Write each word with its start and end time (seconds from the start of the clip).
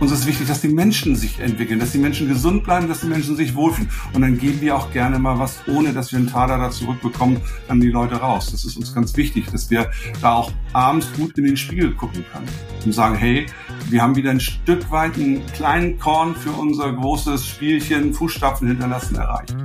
Uns 0.00 0.12
ist 0.12 0.26
wichtig, 0.26 0.46
dass 0.46 0.60
die 0.60 0.68
Menschen 0.68 1.16
sich 1.16 1.40
entwickeln, 1.40 1.80
dass 1.80 1.90
die 1.90 1.98
Menschen 1.98 2.28
gesund 2.28 2.62
bleiben, 2.62 2.86
dass 2.86 3.00
die 3.00 3.08
Menschen 3.08 3.34
sich 3.34 3.56
wohlfühlen. 3.56 3.90
Und 4.12 4.22
dann 4.22 4.38
geben 4.38 4.60
wir 4.60 4.76
auch 4.76 4.92
gerne 4.92 5.18
mal 5.18 5.40
was, 5.40 5.58
ohne 5.66 5.92
dass 5.92 6.12
wir 6.12 6.20
einen 6.20 6.28
Taler 6.28 6.56
da 6.56 6.70
zurückbekommen, 6.70 7.40
an 7.66 7.80
die 7.80 7.88
Leute 7.88 8.16
raus. 8.16 8.52
Das 8.52 8.64
ist 8.64 8.76
uns 8.76 8.94
ganz 8.94 9.16
wichtig, 9.16 9.50
dass 9.50 9.70
wir 9.70 9.90
da 10.22 10.34
auch 10.34 10.52
abends 10.72 11.08
gut 11.16 11.36
in 11.36 11.44
den 11.44 11.56
Spiegel 11.56 11.94
gucken 11.94 12.24
können 12.32 12.46
und 12.84 12.92
sagen, 12.92 13.16
hey, 13.16 13.46
wir 13.90 14.00
haben 14.00 14.14
wieder 14.14 14.30
ein 14.30 14.40
Stück 14.40 14.88
weit 14.92 15.16
einen 15.16 15.44
kleinen 15.46 15.98
Korn 15.98 16.36
für 16.36 16.52
unser 16.52 16.92
großes 16.92 17.44
Spielchen 17.44 18.14
Fußstapfen 18.14 18.68
hinterlassen 18.68 19.16
erreicht. 19.16 19.56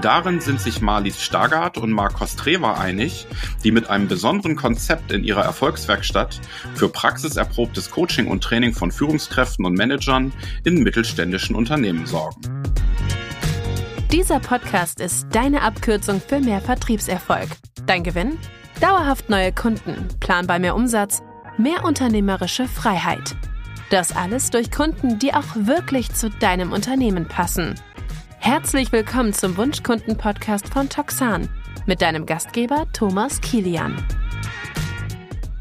Darin 0.00 0.40
sind 0.40 0.60
sich 0.60 0.80
Marlies 0.80 1.20
Stargard 1.20 1.76
und 1.76 1.90
Marcos 1.90 2.36
Trever 2.36 2.78
einig, 2.78 3.26
die 3.64 3.72
mit 3.72 3.90
einem 3.90 4.08
besonderen 4.08 4.56
Konzept 4.56 5.12
in 5.12 5.24
ihrer 5.24 5.42
Erfolgswerkstatt 5.42 6.40
für 6.74 6.88
praxiserprobtes 6.88 7.90
Coaching 7.90 8.28
und 8.28 8.42
Training 8.42 8.72
von 8.72 8.92
Führungskräften 8.92 9.64
und 9.64 9.74
Managern 9.74 10.32
in 10.64 10.82
mittelständischen 10.82 11.56
Unternehmen 11.56 12.06
sorgen. 12.06 12.40
Dieser 14.12 14.40
Podcast 14.40 15.00
ist 15.00 15.26
deine 15.32 15.62
Abkürzung 15.62 16.20
für 16.20 16.40
mehr 16.40 16.60
Vertriebserfolg. 16.60 17.48
Dein 17.86 18.02
Gewinn? 18.02 18.38
Dauerhaft 18.80 19.28
neue 19.28 19.52
Kunden, 19.52 20.08
planbar 20.20 20.58
mehr 20.58 20.74
Umsatz, 20.74 21.22
mehr 21.58 21.84
unternehmerische 21.84 22.66
Freiheit. 22.66 23.36
Das 23.90 24.14
alles 24.14 24.50
durch 24.50 24.70
Kunden, 24.70 25.18
die 25.18 25.34
auch 25.34 25.54
wirklich 25.54 26.12
zu 26.14 26.30
deinem 26.30 26.72
Unternehmen 26.72 27.26
passen. 27.26 27.74
Herzlich 28.42 28.90
willkommen 28.90 29.34
zum 29.34 29.58
Wunschkunden-Podcast 29.58 30.70
von 30.70 30.88
Toxan 30.88 31.46
mit 31.86 32.00
deinem 32.00 32.24
Gastgeber 32.24 32.86
Thomas 32.94 33.38
Kilian. 33.42 33.94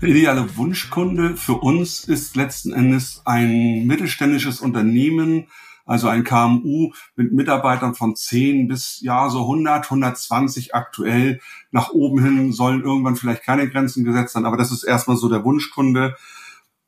Der 0.02 0.08
ideale 0.08 0.56
Wunschkunde 0.56 1.36
für 1.36 1.56
uns 1.56 2.06
ist 2.06 2.38
letzten 2.38 2.72
Endes 2.72 3.22
ein 3.26 3.86
mittelständisches 3.86 4.62
Unternehmen, 4.62 5.50
also 5.86 6.08
ein 6.08 6.24
KMU 6.24 6.94
mit 7.18 7.34
Mitarbeitern 7.34 7.96
von 7.96 8.16
10 8.16 8.70
bis 8.70 9.02
ja 9.02 9.30
so 9.30 9.42
100, 9.42 9.84
120 9.84 10.74
aktuell. 10.74 11.42
Nach 11.72 11.92
oben 11.92 12.24
hin 12.24 12.54
sollen 12.54 12.82
irgendwann 12.82 13.18
vielleicht 13.18 13.44
keine 13.44 13.70
Grenzen 13.70 14.06
gesetzt 14.06 14.32
sein, 14.32 14.46
aber 14.46 14.56
das 14.56 14.72
ist 14.72 14.86
erstmal 14.86 15.18
so 15.18 15.28
der 15.28 15.44
Wunschkunde. 15.44 16.16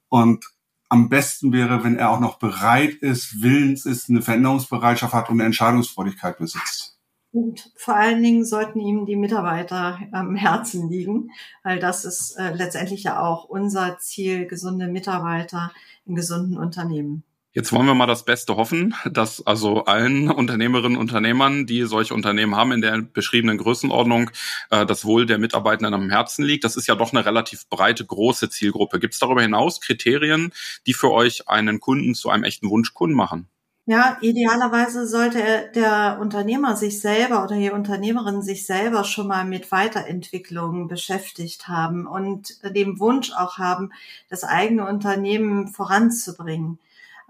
Und 0.08 0.46
am 0.92 1.08
besten 1.08 1.54
wäre, 1.54 1.86
wenn 1.86 1.96
er 1.96 2.12
auch 2.12 2.20
noch 2.20 2.38
bereit 2.38 2.96
ist, 2.96 3.42
willens 3.42 3.86
ist, 3.86 4.10
eine 4.10 4.22
Veränderungsbereitschaft 4.22 5.14
hat 5.14 5.30
und 5.30 5.36
eine 5.36 5.46
Entscheidungsfreudigkeit 5.46 6.38
besitzt. 6.38 7.00
Und 7.32 7.72
vor 7.78 7.96
allen 7.96 8.22
Dingen 8.22 8.44
sollten 8.44 8.82
ihm 8.82 9.06
die 9.06 9.16
Mitarbeiter 9.16 10.00
am 10.12 10.36
Herzen 10.36 10.90
liegen, 10.90 11.32
weil 11.64 11.80
das 11.80 12.04
ist 12.04 12.36
äh, 12.38 12.54
letztendlich 12.54 13.04
ja 13.04 13.22
auch 13.22 13.46
unser 13.46 14.00
Ziel, 14.00 14.48
gesunde 14.48 14.88
Mitarbeiter 14.88 15.72
in 16.06 16.16
gesunden 16.16 16.58
Unternehmen. 16.58 17.24
Jetzt 17.54 17.74
wollen 17.74 17.86
wir 17.86 17.96
mal 17.96 18.08
das 18.08 18.24
Beste 18.24 18.56
hoffen, 18.56 18.96
dass 19.04 19.46
also 19.46 19.84
allen 19.84 20.32
Unternehmerinnen 20.32 20.98
und 20.98 21.12
Unternehmern, 21.12 21.66
die 21.66 21.84
solche 21.84 22.14
Unternehmen 22.14 22.56
haben 22.56 22.72
in 22.72 22.80
der 22.80 23.02
beschriebenen 23.02 23.58
Größenordnung, 23.58 24.32
äh, 24.70 24.86
das 24.86 25.04
Wohl 25.04 25.26
der 25.26 25.38
Mitarbeitenden 25.38 25.94
am 25.94 26.10
Herzen 26.10 26.46
liegt. 26.46 26.64
Das 26.64 26.78
ist 26.78 26.88
ja 26.88 26.96
doch 26.96 27.12
eine 27.12 27.26
relativ 27.26 27.68
breite, 27.68 28.06
große 28.06 28.50
Zielgruppe. 28.50 29.00
Gibt 29.00 29.16
es 29.16 29.20
darüber 29.20 29.42
hinaus 29.42 29.82
Kriterien, 29.82 30.54
die 30.88 30.94
für 30.94 31.12
euch 31.12 31.50
einen 31.50 31.82
Kunden 31.82 32.16
zu 32.16 32.30
einem 32.30 32.46
echten 32.46 32.70
Wunschkunden 32.70 33.18
machen? 33.18 33.50
Ja, 33.86 34.18
idealerweise 34.22 35.06
sollte 35.06 35.70
der 35.76 36.20
Unternehmer 36.22 36.78
sich 36.78 37.02
selber 37.02 37.44
oder 37.44 37.58
die 37.58 37.72
Unternehmerin 37.72 38.42
sich 38.42 38.66
selber 38.66 39.04
schon 39.04 39.28
mal 39.28 39.44
mit 39.44 39.74
Weiterentwicklung 39.74 40.88
beschäftigt 40.88 41.68
haben 41.68 42.08
und 42.08 42.64
den 42.64 43.00
Wunsch 43.02 43.34
auch 43.34 43.58
haben, 43.58 43.92
das 44.30 44.46
eigene 44.46 44.88
Unternehmen 44.88 45.68
voranzubringen. 45.68 46.80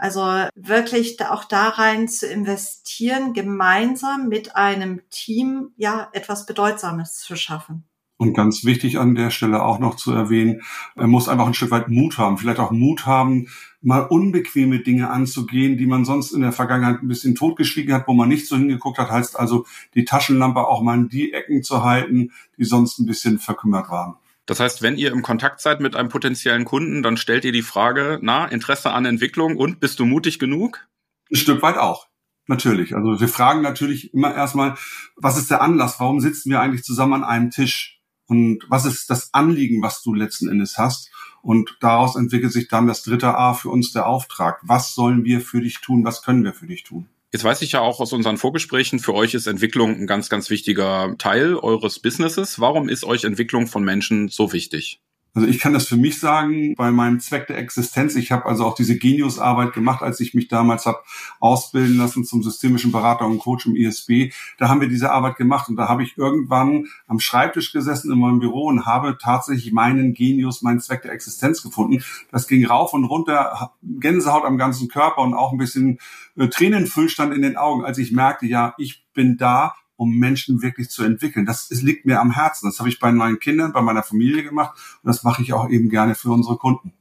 Also 0.02 0.48
wirklich 0.56 1.24
auch 1.24 1.44
da 1.44 1.70
rein 1.70 2.08
zu 2.08 2.26
investieren, 2.26 3.34
gemeinsam 3.34 4.30
mit 4.30 4.56
einem 4.56 5.02
Team 5.12 5.74
ja 5.78 6.10
etwas 6.12 6.48
Bedeutsames 6.48 7.20
zu 7.20 7.36
schaffen. 7.36 7.84
Und 8.18 8.34
ganz 8.34 8.66
wichtig 8.66 8.98
an 8.98 9.14
der 9.14 9.30
Stelle 9.30 9.62
auch 9.62 9.78
noch 9.78 9.96
zu 9.96 10.12
erwähnen, 10.12 10.64
er 10.96 11.06
muss 11.06 11.30
einfach 11.30 11.46
ein 11.46 11.54
Stück 11.54 11.70
weit 11.70 11.90
Mut 11.90 12.18
haben, 12.18 12.40
vielleicht 12.40 12.58
auch 12.58 12.72
Mut 12.72 13.06
haben, 13.06 13.48
mal 13.82 14.00
unbequeme 14.00 14.80
Dinge 14.80 15.12
anzugehen, 15.12 15.78
die 15.78 15.86
man 15.86 16.04
sonst 16.04 16.32
in 16.32 16.42
der 16.42 16.52
Vergangenheit 16.52 17.04
ein 17.04 17.08
bisschen 17.08 17.36
totgeschwiegen 17.36 17.94
hat, 17.94 18.08
wo 18.08 18.14
man 18.14 18.28
nicht 18.28 18.48
so 18.48 18.58
hingeguckt 18.58 18.98
hat, 18.98 19.12
heißt 19.12 19.40
also 19.40 19.68
die 19.94 20.06
Taschenlampe 20.06 20.68
auch 20.68 20.82
mal 20.82 20.98
in 20.98 21.10
die 21.10 21.32
Ecken 21.32 21.62
zu 21.62 21.84
halten, 21.84 22.32
die 22.58 22.66
sonst 22.66 22.98
ein 22.98 23.06
bisschen 23.06 23.38
verkümmert 23.38 23.90
waren. 23.90 24.16
Das 24.46 24.60
heißt, 24.60 24.82
wenn 24.82 24.98
ihr 24.98 25.12
im 25.12 25.22
Kontakt 25.22 25.62
seid 25.62 25.80
mit 25.80 25.96
einem 25.96 26.10
potenziellen 26.10 26.66
Kunden, 26.66 27.04
dann 27.04 27.18
stellt 27.18 27.46
ihr 27.46 27.52
die 27.52 27.62
Frage, 27.62 28.20
na, 28.22 28.46
Interesse 28.46 28.92
an 28.92 29.06
Entwicklung 29.06 29.56
und 29.56 29.80
bist 29.80 30.00
du 30.00 30.06
mutig 30.06 30.40
genug? 30.40 30.88
Ein 31.32 31.38
Stück 31.38 31.62
weit 31.62 31.78
auch. 31.78 32.08
Natürlich. 32.48 32.96
Also 32.96 33.22
wir 33.22 33.28
fragen 33.28 33.62
natürlich 33.62 34.14
immer 34.14 34.34
erstmal, 34.34 34.76
was 35.16 35.38
ist 35.38 35.52
der 35.52 35.62
Anlass? 35.62 36.00
Warum 36.00 36.20
sitzen 36.20 36.50
wir 36.50 36.60
eigentlich 36.60 36.84
zusammen 36.84 37.14
an 37.14 37.24
einem 37.24 37.52
Tisch? 37.52 38.02
Und 38.26 38.66
was 38.68 38.86
ist 38.86 39.10
das 39.10 39.34
Anliegen, 39.34 39.82
was 39.82 40.02
du 40.02 40.14
letzten 40.14 40.50
Endes 40.50 40.78
hast? 40.78 41.12
Und 41.42 41.78
daraus 41.80 42.16
entwickelt 42.16 42.52
sich 42.52 42.68
dann 42.68 42.88
das 42.88 43.04
dritte 43.04 43.36
A 43.36 43.54
für 43.54 43.70
uns 43.70 43.92
der 43.92 44.08
Auftrag. 44.08 44.60
Was 44.64 44.94
sollen 44.96 45.24
wir 45.24 45.42
für 45.42 45.62
dich 45.62 45.82
tun? 45.82 46.04
Was 46.04 46.22
können 46.24 46.44
wir 46.44 46.54
für 46.54 46.68
dich 46.68 46.84
tun? 46.84 47.08
Jetzt 47.34 47.46
weiß 47.46 47.62
ich 47.62 47.72
ja 47.72 47.80
auch 47.80 48.02
aus 48.02 48.12
unseren 48.12 48.38
Vorgesprächen, 48.38 49.00
für 49.00 49.14
euch 49.14 49.34
ist 49.34 49.48
Entwicklung 49.48 49.96
ein 49.96 50.08
ganz, 50.08 50.30
ganz 50.30 50.50
wichtiger 50.50 51.16
Teil 51.18 51.56
eures 51.56 52.00
Businesses. 52.00 52.60
Warum 52.60 52.90
ist 52.90 53.06
euch 53.06 53.24
Entwicklung 53.24 53.68
von 53.68 53.86
Menschen 53.86 54.28
so 54.28 54.52
wichtig? 54.52 55.00
Also 55.34 55.48
ich 55.48 55.60
kann 55.60 55.72
das 55.72 55.88
für 55.88 55.96
mich 55.96 56.20
sagen, 56.20 56.76
bei 56.76 56.92
meinem 56.92 57.22
Zweck 57.22 57.48
der 57.48 57.58
Existenz. 57.58 58.16
Ich 58.16 58.32
habe 58.32 58.46
also 58.46 58.66
auch 58.66 58.76
diese 58.76 58.98
Genius-Arbeit 58.98 59.72
gemacht, 59.72 60.04
als 60.04 60.20
ich 60.20 60.34
mich 60.34 60.50
damals 60.50 60.86
habe 60.86 61.00
ausbilden 61.40 61.98
lassen 61.98 62.26
zum 62.26 62.44
systemischen 62.44 62.92
Berater 62.92 63.26
und 63.26 63.40
Coach 63.40 63.66
im 63.66 63.76
ISB. 63.76 64.34
Da 64.58 64.68
haben 64.68 64.82
wir 64.82 64.90
diese 64.90 65.12
Arbeit 65.12 65.38
gemacht 65.38 65.70
und 65.70 65.78
da 65.78 65.88
habe 65.88 66.04
ich 66.04 66.18
irgendwann 66.18 66.88
am 67.08 67.22
Schreibtisch 67.22 67.72
gesessen 67.72 68.12
in 68.12 68.20
meinem 68.20 68.40
Büro 68.40 68.66
und 68.66 68.86
habe 68.86 69.18
tatsächlich 69.22 69.72
meinen 69.72 70.14
Genius, 70.14 70.64
meinen 70.64 70.82
Zweck 70.82 71.04
der 71.04 71.14
Existenz 71.14 71.64
gefunden. 71.64 72.04
Das 72.32 72.48
ging 72.48 72.66
rauf 72.66 72.94
und 72.94 73.06
runter, 73.06 73.72
Gänsehaut 73.82 74.44
am 74.44 74.58
ganzen 74.58 74.90
Körper 74.90 75.22
und 75.22 75.34
auch 75.34 75.54
ein 75.54 75.58
bisschen 75.58 76.00
äh, 76.36 76.50
Tränenfüllstand 76.50 77.34
in 77.34 77.42
den 77.42 77.56
Augen, 77.56 77.86
als 77.86 77.98
ich 77.98 78.12
merkte, 78.12 78.48
ja, 78.48 78.74
ich 78.78 79.06
bin 79.14 79.38
da 79.38 79.76
um 80.02 80.18
Menschen 80.18 80.64
wirklich 80.64 80.90
zu 80.90 81.04
entwickeln. 81.04 81.46
Das, 81.46 81.70
das 81.70 81.84
liegt 81.84 82.08
mir 82.08 82.20
am 82.20 82.32
Herzen. 82.32 82.68
Das 82.68 82.80
habe 82.80 82.90
ich 82.90 83.00
bei 83.00 83.12
meinen 83.12 83.38
Kindern, 83.38 83.72
bei 83.72 83.84
meiner 83.84 84.02
Familie 84.02 84.44
gemacht 84.44 84.76
und 85.04 85.08
das 85.08 85.22
mache 85.22 85.44
ich 85.44 85.54
auch 85.54 85.70
eben 85.70 85.90
gerne 85.90 86.16
für 86.16 86.32
unsere 86.32 86.58
Kunden. 86.58 86.94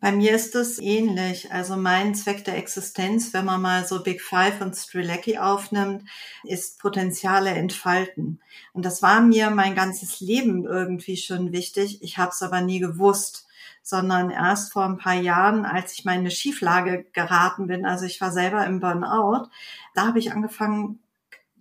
Bei 0.00 0.10
mir 0.10 0.34
ist 0.34 0.56
es 0.56 0.80
ähnlich. 0.80 1.52
Also 1.52 1.76
mein 1.76 2.16
Zweck 2.16 2.44
der 2.44 2.58
Existenz, 2.58 3.32
wenn 3.32 3.44
man 3.44 3.62
mal 3.62 3.86
so 3.86 4.02
Big 4.02 4.20
Five 4.20 4.60
und 4.60 4.74
Strilecki 4.74 5.38
aufnimmt, 5.38 6.02
ist 6.42 6.80
Potenziale 6.80 7.50
entfalten. 7.50 8.40
Und 8.72 8.84
das 8.84 9.02
war 9.02 9.20
mir 9.20 9.50
mein 9.50 9.76
ganzes 9.76 10.18
Leben 10.18 10.64
irgendwie 10.64 11.16
schon 11.16 11.52
wichtig. 11.52 12.02
Ich 12.02 12.18
habe 12.18 12.32
es 12.32 12.42
aber 12.42 12.60
nie 12.60 12.80
gewusst, 12.80 13.46
sondern 13.84 14.30
erst 14.30 14.72
vor 14.72 14.84
ein 14.84 14.98
paar 14.98 15.14
Jahren, 15.14 15.64
als 15.64 15.92
ich 15.92 16.04
mal 16.04 16.14
in 16.14 16.20
eine 16.20 16.32
Schieflage 16.32 17.06
geraten 17.12 17.68
bin, 17.68 17.86
also 17.86 18.04
ich 18.04 18.20
war 18.20 18.32
selber 18.32 18.66
im 18.66 18.80
Burnout, 18.80 19.48
da 19.94 20.08
habe 20.08 20.18
ich 20.18 20.32
angefangen, 20.32 20.98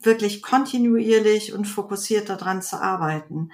wirklich 0.06 0.42
kontinuierlich 0.42 1.54
und 1.54 1.66
fokussiert 1.66 2.30
daran 2.30 2.62
zu 2.62 2.82
arbeiten. 2.82 3.52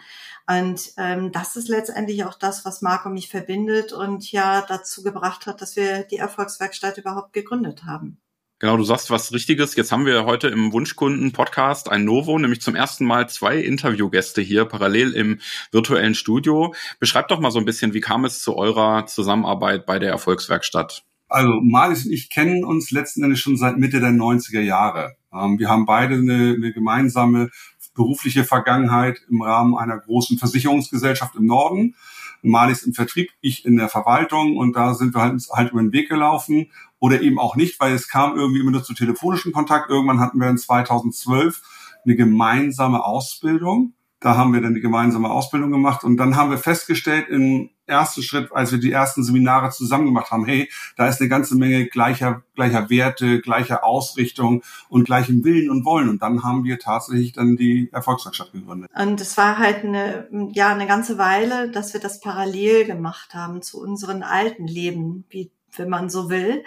Und 0.48 0.94
ähm, 0.98 1.32
das 1.32 1.56
ist 1.56 1.68
letztendlich 1.68 2.24
auch 2.24 2.36
das, 2.36 2.64
was 2.66 2.82
Marco 2.82 3.10
mich 3.10 3.30
verbindet 3.30 3.92
und 3.92 4.32
ja 4.32 4.62
dazu 4.62 5.04
gebracht 5.04 5.46
hat, 5.46 5.62
dass 5.62 5.76
wir 5.76 6.04
die 6.04 6.18
Erfolgswerkstatt 6.18 6.98
überhaupt 6.98 7.34
gegründet 7.34 7.84
haben. 7.84 8.20
Genau, 8.60 8.76
du 8.76 8.84
sagst 8.84 9.12
was 9.12 9.32
Richtiges. 9.34 9.76
Jetzt 9.76 9.92
haben 9.92 10.08
wir 10.08 10.26
heute 10.26 10.48
im 10.48 10.74
Wunschkunden-Podcast 10.74 11.90
ein 11.90 12.06
Novo, 12.06 12.40
nämlich 12.40 12.60
zum 12.60 12.76
ersten 12.76 13.06
Mal 13.06 13.30
zwei 13.30 13.58
Interviewgäste 13.58 14.42
hier 14.42 14.66
parallel 14.66 15.14
im 15.14 15.40
virtuellen 15.72 16.16
Studio. 16.16 16.74
Beschreibt 17.00 17.30
doch 17.30 17.40
mal 17.40 17.52
so 17.52 17.60
ein 17.60 17.66
bisschen, 17.66 17.94
wie 17.94 18.02
kam 18.02 18.26
es 18.26 18.42
zu 18.42 18.56
eurer 18.56 19.06
Zusammenarbeit 19.06 19.86
bei 19.86 20.00
der 20.00 20.10
Erfolgswerkstatt? 20.10 21.04
Also 21.28 21.60
Malis 21.62 22.06
und 22.06 22.12
ich 22.12 22.30
kennen 22.30 22.64
uns 22.64 22.92
letzten 22.92 23.24
Endes 23.24 23.40
schon 23.40 23.58
seit 23.58 23.78
Mitte 23.78 24.00
der 24.00 24.12
90er 24.12 24.62
Jahre. 24.62 25.16
Ähm, 25.34 25.60
wir 25.60 25.70
haben 25.70 25.86
beide 25.86 26.16
eine, 26.16 26.56
eine 26.56 26.72
gemeinsame 26.74 27.50
berufliche 27.94 28.44
Vergangenheit 28.44 29.20
im 29.30 29.42
Rahmen 29.42 29.76
einer 29.76 29.98
großen 29.98 30.38
Versicherungsgesellschaft 30.38 31.36
im 31.36 31.46
Norden. 31.46 31.96
Malis 32.44 32.84
im 32.84 32.94
Vertrieb, 32.94 33.32
ich 33.42 33.66
in 33.66 33.78
der 33.78 33.90
Verwaltung 33.90 34.58
und 34.58 34.76
da 34.76 34.94
sind 34.94 35.16
wir 35.16 35.22
halt, 35.22 35.42
halt 35.52 35.72
über 35.72 35.82
den 35.82 35.92
Weg 35.92 36.08
gelaufen 36.08 36.72
oder 37.00 37.22
eben 37.22 37.40
auch 37.40 37.56
nicht, 37.56 37.80
weil 37.80 37.94
es 37.94 38.08
kam 38.08 38.38
irgendwie 38.38 38.60
immer 38.62 38.72
nur 38.72 38.84
zu 38.84 38.94
telefonischen 38.94 39.52
Kontakt. 39.52 39.90
Irgendwann 39.90 40.20
hatten 40.20 40.40
wir 40.40 40.48
in 40.48 40.58
2012 40.58 41.62
eine 42.06 42.16
gemeinsame 42.16 43.04
Ausbildung 43.04 43.94
da 44.20 44.36
haben 44.36 44.54
wir 44.54 44.62
dann 44.62 44.74
die 44.74 44.82
gemeinsame 44.82 45.30
Ausbildung 45.30 45.72
gemacht 45.72 46.04
und 46.04 46.18
dann 46.18 46.36
haben 46.36 46.50
wir 46.50 46.58
festgestellt 46.58 47.30
im 47.30 47.70
ersten 47.88 48.22
Schritt, 48.22 48.52
als 48.52 48.72
wir 48.72 48.80
die 48.80 48.92
ersten 48.92 49.24
Seminare 49.24 49.72
zusammen 49.72 50.06
gemacht 50.06 50.32
haben, 50.32 50.46
hey, 50.46 50.70
da 50.96 51.08
ist 51.08 51.20
eine 51.20 51.30
ganze 51.30 51.56
Menge 51.56 51.88
gleicher, 51.88 52.44
gleicher 52.56 52.90
Werte, 52.90 53.42
gleicher 53.42 53.84
Ausrichtung 53.84 54.64
und 54.90 55.06
gleichem 55.06 55.44
Willen 55.44 55.70
und 55.70 55.86
Wollen. 55.86 56.10
Und 56.10 56.22
dann 56.22 56.44
haben 56.44 56.64
wir 56.64 56.80
tatsächlich 56.80 57.34
dann 57.34 57.56
die 57.56 57.90
Erfolgswerkstatt 57.92 58.52
gegründet. 58.52 58.92
Und 58.96 59.22
es 59.22 59.38
war 59.38 59.58
halt 59.58 59.84
eine, 59.84 60.28
ja, 60.54 60.70
eine 60.70 60.88
ganze 60.88 61.18
Weile, 61.18 61.72
dass 61.72 61.94
wir 61.94 62.02
das 62.02 62.20
parallel 62.20 62.86
gemacht 62.86 63.34
haben 63.34 63.62
zu 63.62 63.82
unseren 63.82 64.24
alten 64.24 64.68
Leben, 64.68 65.26
wie 65.30 65.52
wenn 65.78 65.90
man 65.90 66.10
so 66.10 66.30
will. 66.30 66.64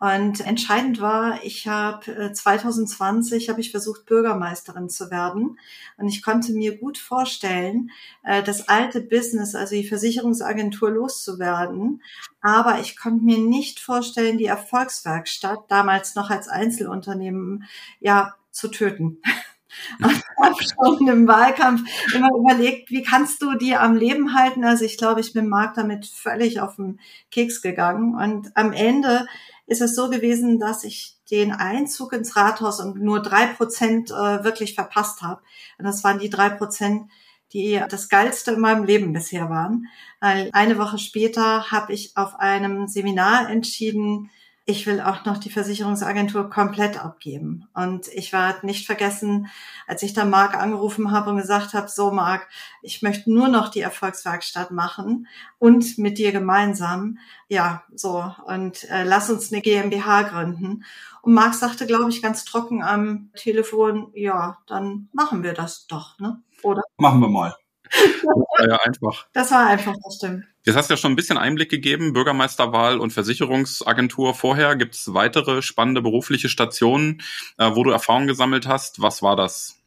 Und 0.00 0.46
entscheidend 0.46 1.00
war, 1.00 1.42
ich 1.42 1.66
habe 1.66 2.32
2020 2.32 3.48
habe 3.48 3.60
ich 3.60 3.72
versucht 3.72 4.06
Bürgermeisterin 4.06 4.88
zu 4.88 5.10
werden 5.10 5.58
und 5.96 6.08
ich 6.08 6.22
konnte 6.22 6.52
mir 6.52 6.78
gut 6.78 6.98
vorstellen, 6.98 7.90
äh, 8.22 8.44
das 8.44 8.68
alte 8.68 9.00
Business, 9.00 9.56
also 9.56 9.74
die 9.74 9.88
Versicherungsagentur 9.88 10.90
loszuwerden, 10.90 12.00
aber 12.40 12.78
ich 12.78 12.96
konnte 12.96 13.24
mir 13.24 13.38
nicht 13.38 13.80
vorstellen, 13.80 14.38
die 14.38 14.46
Erfolgswerkstatt 14.46 15.64
damals 15.68 16.14
noch 16.14 16.30
als 16.30 16.46
Einzelunternehmen 16.46 17.64
ja 17.98 18.34
zu 18.52 18.68
töten. 18.68 19.20
Und 19.98 20.22
habe 20.42 20.56
schon 20.62 21.08
im 21.08 21.28
Wahlkampf 21.28 21.82
immer 22.14 22.30
überlegt, 22.36 22.90
wie 22.90 23.02
kannst 23.02 23.42
du 23.42 23.54
die 23.54 23.74
am 23.74 23.96
Leben 23.96 24.34
halten? 24.34 24.64
Also 24.64 24.84
ich 24.84 24.98
glaube, 24.98 25.20
ich 25.20 25.32
bin 25.32 25.48
Marc 25.48 25.74
damit 25.74 26.06
völlig 26.06 26.60
auf 26.60 26.76
den 26.76 27.00
Keks 27.30 27.62
gegangen. 27.62 28.14
Und 28.14 28.56
am 28.56 28.72
Ende 28.72 29.26
ist 29.66 29.82
es 29.82 29.94
so 29.94 30.08
gewesen, 30.08 30.58
dass 30.58 30.84
ich 30.84 31.16
den 31.30 31.52
Einzug 31.52 32.12
ins 32.12 32.36
Rathaus 32.36 32.80
und 32.80 33.02
nur 33.02 33.20
drei 33.20 33.46
Prozent 33.46 34.10
äh, 34.10 34.44
wirklich 34.44 34.74
verpasst 34.74 35.22
habe. 35.22 35.42
Und 35.78 35.84
das 35.84 36.02
waren 36.04 36.18
die 36.18 36.30
drei 36.30 36.48
Prozent, 36.48 37.10
die 37.52 37.80
das 37.88 38.08
Geilste 38.08 38.52
in 38.52 38.60
meinem 38.60 38.84
Leben 38.84 39.12
bisher 39.12 39.48
waren. 39.48 39.86
Eine 40.20 40.78
Woche 40.78 40.98
später 40.98 41.70
habe 41.70 41.92
ich 41.92 42.16
auf 42.16 42.34
einem 42.34 42.88
Seminar 42.88 43.48
entschieden, 43.48 44.30
ich 44.68 44.86
will 44.86 45.00
auch 45.00 45.24
noch 45.24 45.38
die 45.38 45.48
Versicherungsagentur 45.48 46.50
komplett 46.50 47.02
abgeben. 47.02 47.66
Und 47.72 48.06
ich 48.08 48.34
werde 48.34 48.66
nicht 48.66 48.84
vergessen, 48.84 49.48
als 49.86 50.02
ich 50.02 50.12
da 50.12 50.26
Marc 50.26 50.54
angerufen 50.54 51.10
habe 51.10 51.30
und 51.30 51.38
gesagt 51.38 51.72
habe, 51.72 51.88
so 51.88 52.10
Marc, 52.10 52.46
ich 52.82 53.00
möchte 53.00 53.32
nur 53.32 53.48
noch 53.48 53.70
die 53.70 53.80
Erfolgswerkstatt 53.80 54.70
machen 54.70 55.26
und 55.58 55.96
mit 55.96 56.18
dir 56.18 56.32
gemeinsam. 56.32 57.16
Ja, 57.48 57.82
so. 57.94 58.30
Und 58.44 58.84
äh, 58.90 59.04
lass 59.04 59.30
uns 59.30 59.50
eine 59.50 59.62
GmbH 59.62 60.24
gründen. 60.24 60.84
Und 61.22 61.32
Marc 61.32 61.54
sagte, 61.54 61.86
glaube 61.86 62.10
ich, 62.10 62.20
ganz 62.20 62.44
trocken 62.44 62.82
am 62.82 63.30
Telefon, 63.36 64.10
ja, 64.12 64.58
dann 64.66 65.08
machen 65.14 65.42
wir 65.44 65.54
das 65.54 65.86
doch, 65.86 66.18
ne? 66.18 66.42
Oder? 66.62 66.82
Machen 66.98 67.20
wir 67.20 67.30
mal. 67.30 67.56
Das 67.90 68.22
war 68.22 68.68
ja 68.68 68.78
einfach. 68.84 69.28
Das 69.32 69.50
war 69.50 69.66
einfach, 69.66 69.94
das 70.04 70.16
stimmt. 70.16 70.44
Jetzt 70.68 70.76
hast 70.76 70.90
du 70.90 70.92
ja 70.92 70.98
schon 70.98 71.12
ein 71.12 71.16
bisschen 71.16 71.38
Einblick 71.38 71.70
gegeben, 71.70 72.12
Bürgermeisterwahl 72.12 72.98
und 72.98 73.10
Versicherungsagentur 73.10 74.34
vorher. 74.34 74.76
Gibt 74.76 74.96
es 74.96 75.14
weitere 75.14 75.62
spannende 75.62 76.02
berufliche 76.02 76.50
Stationen, 76.50 77.22
äh, 77.56 77.70
wo 77.72 77.84
du 77.84 77.90
Erfahrung 77.90 78.26
gesammelt 78.26 78.68
hast? 78.68 79.00
Was 79.00 79.22
war 79.22 79.34
das? 79.34 79.78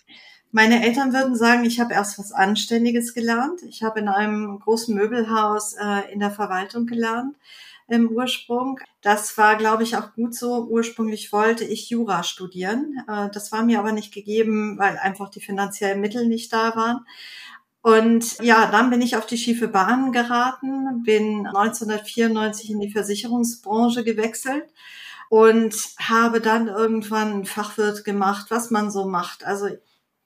Meine 0.51 0.83
Eltern 0.83 1.13
würden 1.13 1.35
sagen, 1.35 1.65
ich 1.65 1.79
habe 1.79 1.93
erst 1.93 2.17
was 2.17 2.31
Anständiges 2.31 3.13
gelernt. 3.13 3.61
Ich 3.69 3.83
habe 3.83 3.99
in 3.99 4.07
einem 4.07 4.57
großen 4.57 4.95
Möbelhaus 4.95 5.73
äh, 5.73 6.11
in 6.11 6.19
der 6.19 6.31
Verwaltung 6.31 6.87
gelernt 6.87 7.35
im 7.87 8.09
Ursprung. 8.09 8.79
Das 9.03 9.37
war, 9.37 9.57
glaube 9.57 9.83
ich, 9.83 9.97
auch 9.97 10.13
gut 10.13 10.33
so. 10.33 10.65
Ursprünglich 10.65 11.31
wollte 11.31 11.63
ich 11.63 11.91
Jura 11.91 12.23
studieren. 12.23 13.03
Äh, 13.07 13.29
das 13.31 13.51
war 13.51 13.63
mir 13.63 13.77
aber 13.77 13.91
nicht 13.91 14.13
gegeben, 14.13 14.79
weil 14.79 14.97
einfach 14.97 15.29
die 15.29 15.41
finanziellen 15.41 16.01
Mittel 16.01 16.27
nicht 16.27 16.51
da 16.51 16.75
waren. 16.75 17.05
Und 17.81 18.37
ja, 18.39 18.69
dann 18.69 18.89
bin 18.91 19.01
ich 19.01 19.15
auf 19.15 19.25
die 19.25 19.37
schiefe 19.37 19.67
Bahn 19.67 20.11
geraten, 20.11 21.01
bin 21.03 21.47
1994 21.47 22.69
in 22.69 22.79
die 22.79 22.91
Versicherungsbranche 22.91 24.03
gewechselt 24.03 24.65
und 25.29 25.73
habe 25.97 26.41
dann 26.41 26.67
irgendwann 26.67 27.45
Fachwirt 27.45 28.03
gemacht, 28.03 28.47
was 28.49 28.69
man 28.69 28.91
so 28.91 29.07
macht. 29.07 29.45
Also 29.45 29.69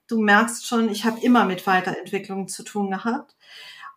du 0.08 0.20
merkst 0.20 0.66
schon, 0.66 0.90
ich 0.90 1.04
habe 1.04 1.20
immer 1.20 1.44
mit 1.46 1.66
Weiterentwicklung 1.66 2.48
zu 2.48 2.62
tun 2.62 2.90
gehabt 2.90 3.36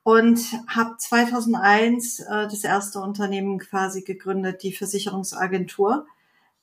und 0.03 0.39
habe 0.67 0.95
2001 0.97 2.19
äh, 2.21 2.25
das 2.47 2.63
erste 2.63 2.99
Unternehmen 2.99 3.59
quasi 3.59 4.03
gegründet, 4.03 4.63
die 4.63 4.71
Versicherungsagentur 4.71 6.07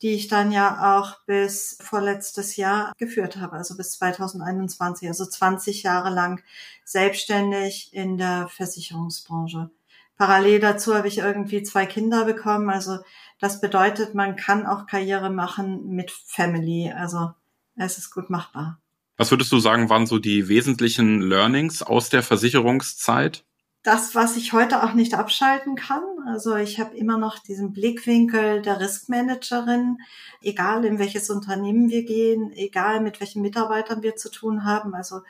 die 0.03 0.13
ich 0.13 0.29
dann 0.29 0.53
ja 0.53 0.99
auch 0.99 1.25
bis 1.25 1.79
vorletztes 1.81 2.57
Jahr 2.57 2.93
geführt 2.99 3.37
habe, 3.37 3.57
also 3.57 3.77
bis 3.77 3.93
2021, 3.93 5.09
also 5.09 5.25
20 5.25 5.83
Jahre 5.83 6.11
lang 6.11 6.43
selbstständig 6.85 7.93
in 7.93 8.19
der 8.19 8.49
Versicherungsbranche. 8.49 9.71
Parallel 10.19 10.61
dazu 10.61 10.95
habe 10.95 11.09
ich 11.09 11.19
irgendwie 11.19 11.63
zwei 11.63 11.87
Kinder 11.87 12.25
bekommen, 12.25 12.71
also 12.71 12.99
das 13.39 13.61
bedeutet, 13.61 14.15
man 14.15 14.37
kann 14.37 14.67
auch 14.67 14.87
Karriere 14.87 15.31
machen 15.31 15.89
mit 15.89 16.11
Family, 16.11 16.91
also 16.91 17.33
es 17.77 17.99
ist 17.99 18.11
gut 18.11 18.31
machbar. 18.31 18.79
Was 19.19 19.31
würdest 19.31 19.51
du 19.53 19.59
sagen, 19.59 19.89
waren 19.89 20.07
so 20.07 20.19
die 20.19 20.49
wesentlichen 20.49 21.23
Learnings 21.23 21.83
aus 21.83 22.11
der 22.11 22.23
Versicherungszeit? 22.23 23.46
Das, 23.87 24.17
was 24.17 24.37
ich 24.37 24.53
heute 24.53 24.83
auch 24.83 24.95
nicht 24.95 25.15
abschalten 25.15 25.77
kann. 25.77 26.03
Also 26.27 26.57
ich 26.57 26.81
habe 26.81 26.97
immer 26.97 27.19
noch 27.19 27.39
diesen 27.39 27.73
Blickwinkel 27.73 28.61
der 28.61 28.81
Riskmanagerin, 28.81 29.99
egal 30.43 30.85
in 30.85 30.99
welches 30.99 31.31
Unternehmen 31.31 31.89
wir 31.89 32.05
gehen, 32.05 32.53
egal 32.53 33.01
mit 33.01 33.21
welchen 33.21 33.43
Mitarbeitern 33.43 34.03
wir 34.03 34.17
zu 34.17 34.29
tun 34.29 34.65
haben. 34.65 34.95
Also 34.95 35.21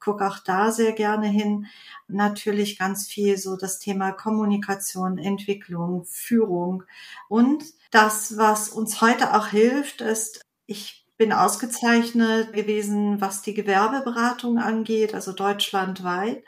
gucke 0.00 0.26
auch 0.26 0.38
da 0.38 0.70
sehr 0.70 0.92
gerne 0.92 1.26
hin. 1.26 1.66
Natürlich 2.08 2.78
ganz 2.78 3.06
viel 3.06 3.36
so 3.36 3.56
das 3.56 3.80
Thema 3.80 4.12
Kommunikation, 4.12 5.18
Entwicklung, 5.18 6.06
Führung. 6.06 6.84
Und 7.28 7.64
das, 7.90 8.38
was 8.38 8.70
uns 8.70 9.02
heute 9.02 9.34
auch 9.34 9.48
hilft, 9.48 10.00
ist, 10.00 10.40
ich 10.64 11.06
bin 11.18 11.34
ausgezeichnet 11.34 12.54
gewesen, 12.54 13.20
was 13.20 13.42
die 13.42 13.54
Gewerbeberatung 13.54 14.58
angeht, 14.58 15.14
also 15.14 15.32
deutschlandweit. 15.32 16.44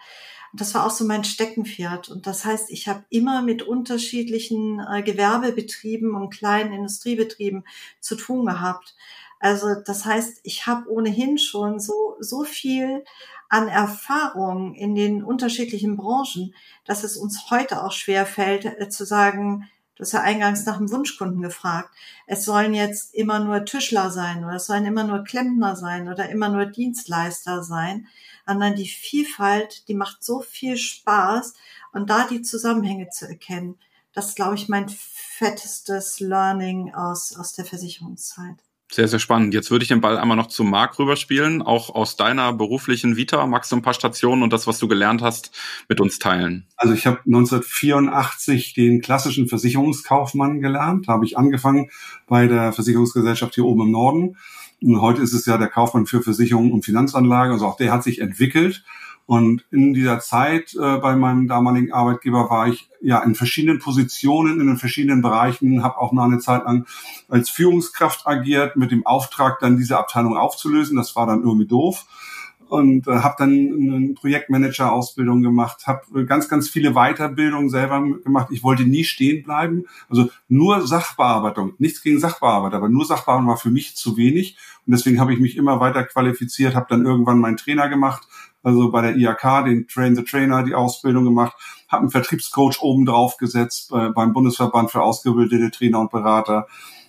Das 0.52 0.74
war 0.74 0.86
auch 0.86 0.90
so 0.90 1.04
mein 1.04 1.24
Steckenpferd. 1.24 2.08
Und 2.08 2.26
das 2.26 2.44
heißt, 2.44 2.70
ich 2.70 2.88
habe 2.88 3.04
immer 3.10 3.42
mit 3.42 3.62
unterschiedlichen 3.62 4.80
äh, 4.80 5.02
Gewerbebetrieben 5.02 6.14
und 6.14 6.30
kleinen 6.30 6.72
Industriebetrieben 6.72 7.64
zu 8.00 8.16
tun 8.16 8.46
gehabt. 8.46 8.96
Also 9.40 9.74
das 9.84 10.04
heißt, 10.04 10.40
ich 10.42 10.66
habe 10.66 10.90
ohnehin 10.90 11.38
schon 11.38 11.78
so, 11.78 12.16
so 12.18 12.44
viel 12.44 13.04
an 13.48 13.68
Erfahrung 13.68 14.74
in 14.74 14.94
den 14.94 15.22
unterschiedlichen 15.22 15.96
Branchen, 15.96 16.54
dass 16.84 17.04
es 17.04 17.16
uns 17.16 17.50
heute 17.50 17.84
auch 17.84 17.92
schwer 17.92 18.26
fällt 18.26 18.64
äh, 18.64 18.88
zu 18.88 19.04
sagen, 19.04 19.68
Du 19.98 20.02
hast 20.02 20.12
ja 20.12 20.20
eingangs 20.20 20.64
nach 20.64 20.76
dem 20.76 20.92
Wunschkunden 20.92 21.42
gefragt. 21.42 21.92
Es 22.28 22.44
sollen 22.44 22.72
jetzt 22.72 23.12
immer 23.16 23.40
nur 23.40 23.64
Tischler 23.64 24.12
sein 24.12 24.44
oder 24.44 24.54
es 24.54 24.66
sollen 24.66 24.86
immer 24.86 25.02
nur 25.02 25.24
Klempner 25.24 25.74
sein 25.74 26.08
oder 26.08 26.28
immer 26.28 26.48
nur 26.48 26.66
Dienstleister 26.66 27.64
sein 27.64 28.06
sondern 28.48 28.76
die 28.76 28.88
Vielfalt, 28.88 29.86
die 29.88 29.94
macht 29.94 30.24
so 30.24 30.40
viel 30.40 30.78
Spaß 30.78 31.52
und 31.92 32.08
da 32.08 32.26
die 32.26 32.40
Zusammenhänge 32.40 33.10
zu 33.10 33.28
erkennen, 33.28 33.76
das 34.14 34.30
ist, 34.30 34.36
glaube 34.36 34.54
ich, 34.54 34.68
mein 34.68 34.88
fettestes 34.88 36.18
Learning 36.18 36.94
aus, 36.94 37.36
aus 37.36 37.52
der 37.52 37.66
Versicherungszeit. 37.66 38.56
Sehr, 38.90 39.06
sehr 39.06 39.18
spannend. 39.18 39.52
Jetzt 39.52 39.70
würde 39.70 39.82
ich 39.82 39.88
den 39.88 40.00
Ball 40.00 40.16
einmal 40.16 40.38
noch 40.38 40.46
zu 40.46 40.64
Marc 40.64 40.98
rüberspielen, 40.98 41.60
auch 41.60 41.94
aus 41.94 42.16
deiner 42.16 42.54
beruflichen 42.54 43.18
Vita. 43.18 43.46
Magst 43.46 43.70
du 43.70 43.76
ein 43.76 43.82
paar 43.82 43.92
Stationen 43.92 44.42
und 44.42 44.50
das, 44.50 44.66
was 44.66 44.78
du 44.78 44.88
gelernt 44.88 45.20
hast, 45.20 45.50
mit 45.90 46.00
uns 46.00 46.18
teilen? 46.18 46.66
Also 46.74 46.94
ich 46.94 47.06
habe 47.06 47.18
1984 47.26 48.72
den 48.72 49.02
klassischen 49.02 49.46
Versicherungskaufmann 49.46 50.62
gelernt. 50.62 51.06
Da 51.06 51.12
habe 51.12 51.26
ich 51.26 51.36
angefangen 51.36 51.90
bei 52.26 52.46
der 52.46 52.72
Versicherungsgesellschaft 52.72 53.56
hier 53.56 53.66
oben 53.66 53.82
im 53.82 53.90
Norden 53.90 54.36
und 54.82 55.00
heute 55.00 55.22
ist 55.22 55.32
es 55.32 55.46
ja 55.46 55.58
der 55.58 55.68
Kaufmann 55.68 56.06
für 56.06 56.22
Versicherungen 56.22 56.72
und 56.72 56.84
Finanzanlagen. 56.84 57.52
Also 57.52 57.66
auch 57.66 57.76
der 57.76 57.92
hat 57.92 58.04
sich 58.04 58.20
entwickelt. 58.20 58.84
Und 59.26 59.66
in 59.70 59.92
dieser 59.92 60.20
Zeit 60.20 60.74
äh, 60.74 60.96
bei 60.96 61.14
meinem 61.14 61.48
damaligen 61.48 61.92
Arbeitgeber 61.92 62.48
war 62.48 62.68
ich 62.68 62.88
ja 63.02 63.18
in 63.22 63.34
verschiedenen 63.34 63.78
Positionen, 63.78 64.58
in 64.58 64.66
den 64.68 64.78
verschiedenen 64.78 65.20
Bereichen, 65.20 65.82
habe 65.82 65.98
auch 65.98 66.12
mal 66.12 66.24
eine 66.24 66.38
Zeit 66.38 66.64
lang 66.64 66.86
als 67.28 67.50
Führungskraft 67.50 68.26
agiert, 68.26 68.76
mit 68.76 68.90
dem 68.90 69.04
Auftrag, 69.04 69.58
dann 69.60 69.76
diese 69.76 69.98
Abteilung 69.98 70.38
aufzulösen. 70.38 70.96
Das 70.96 71.14
war 71.14 71.26
dann 71.26 71.42
irgendwie 71.42 71.66
doof 71.66 72.06
und 72.68 73.08
äh, 73.08 73.18
habe 73.18 73.34
dann 73.38 73.50
eine 73.50 74.14
Projektmanager-Ausbildung 74.14 75.42
gemacht, 75.42 75.86
habe 75.86 76.26
ganz, 76.26 76.48
ganz 76.48 76.68
viele 76.68 76.92
Weiterbildungen 76.92 77.70
selber 77.70 78.02
gemacht. 78.02 78.48
Ich 78.50 78.62
wollte 78.62 78.84
nie 78.84 79.04
stehen 79.04 79.42
bleiben. 79.42 79.84
Also 80.08 80.28
nur 80.48 80.86
Sachbearbeitung, 80.86 81.74
nichts 81.78 82.02
gegen 82.02 82.20
Sachbearbeitung, 82.20 82.78
aber 82.78 82.88
nur 82.88 83.04
Sachbearbeitung 83.04 83.48
war 83.48 83.56
für 83.56 83.70
mich 83.70 83.96
zu 83.96 84.16
wenig. 84.16 84.56
Und 84.86 84.92
deswegen 84.92 85.20
habe 85.20 85.32
ich 85.32 85.40
mich 85.40 85.56
immer 85.56 85.80
weiter 85.80 86.04
qualifiziert, 86.04 86.74
habe 86.74 86.86
dann 86.90 87.06
irgendwann 87.06 87.38
meinen 87.38 87.56
Trainer 87.56 87.88
gemacht, 87.88 88.28
also 88.62 88.90
bei 88.90 89.02
der 89.02 89.16
IAK, 89.16 89.64
den 89.64 89.86
Train 89.86 90.16
the 90.16 90.24
Trainer, 90.24 90.62
die 90.62 90.74
Ausbildung 90.74 91.24
gemacht, 91.24 91.54
habe 91.88 92.02
einen 92.02 92.10
Vertriebscoach 92.10 92.82
oben 92.82 93.06
drauf 93.06 93.36
gesetzt 93.38 93.92
äh, 93.92 94.10
beim 94.10 94.32
Bundesverband 94.32 94.90
für 94.90 95.02
ausgebildete 95.02 95.70
Trainer 95.70 96.00
und 96.00 96.10
Berater 96.10 96.66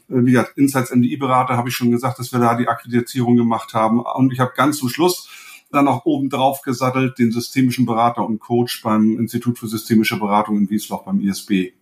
äh, 0.09 0.25
wie 0.25 0.31
gesagt, 0.31 0.57
Insights 0.57 0.91
MDI-Berater 0.91 1.57
habe 1.57 1.69
ich 1.69 1.75
schon 1.75 1.91
gesagt, 1.91 2.19
dass 2.19 2.31
wir 2.31 2.39
da 2.39 2.55
die 2.55 2.67
Akkreditierung 2.67 3.35
gemacht 3.35 3.73
haben. 3.73 3.99
Und 3.99 4.33
ich 4.33 4.39
habe 4.39 4.51
ganz 4.55 4.77
zum 4.77 4.89
Schluss 4.89 5.28
dann 5.71 5.87
auch 5.87 6.05
oben 6.05 6.29
drauf 6.29 6.61
gesattelt 6.61 7.19
den 7.19 7.31
systemischen 7.31 7.85
Berater 7.85 8.25
und 8.25 8.39
Coach 8.39 8.81
beim 8.81 9.17
Institut 9.19 9.59
für 9.59 9.67
systemische 9.67 10.17
Beratung 10.17 10.57
in 10.57 10.69
Wiesloch 10.69 11.03
beim 11.03 11.21
ISB. 11.21 11.73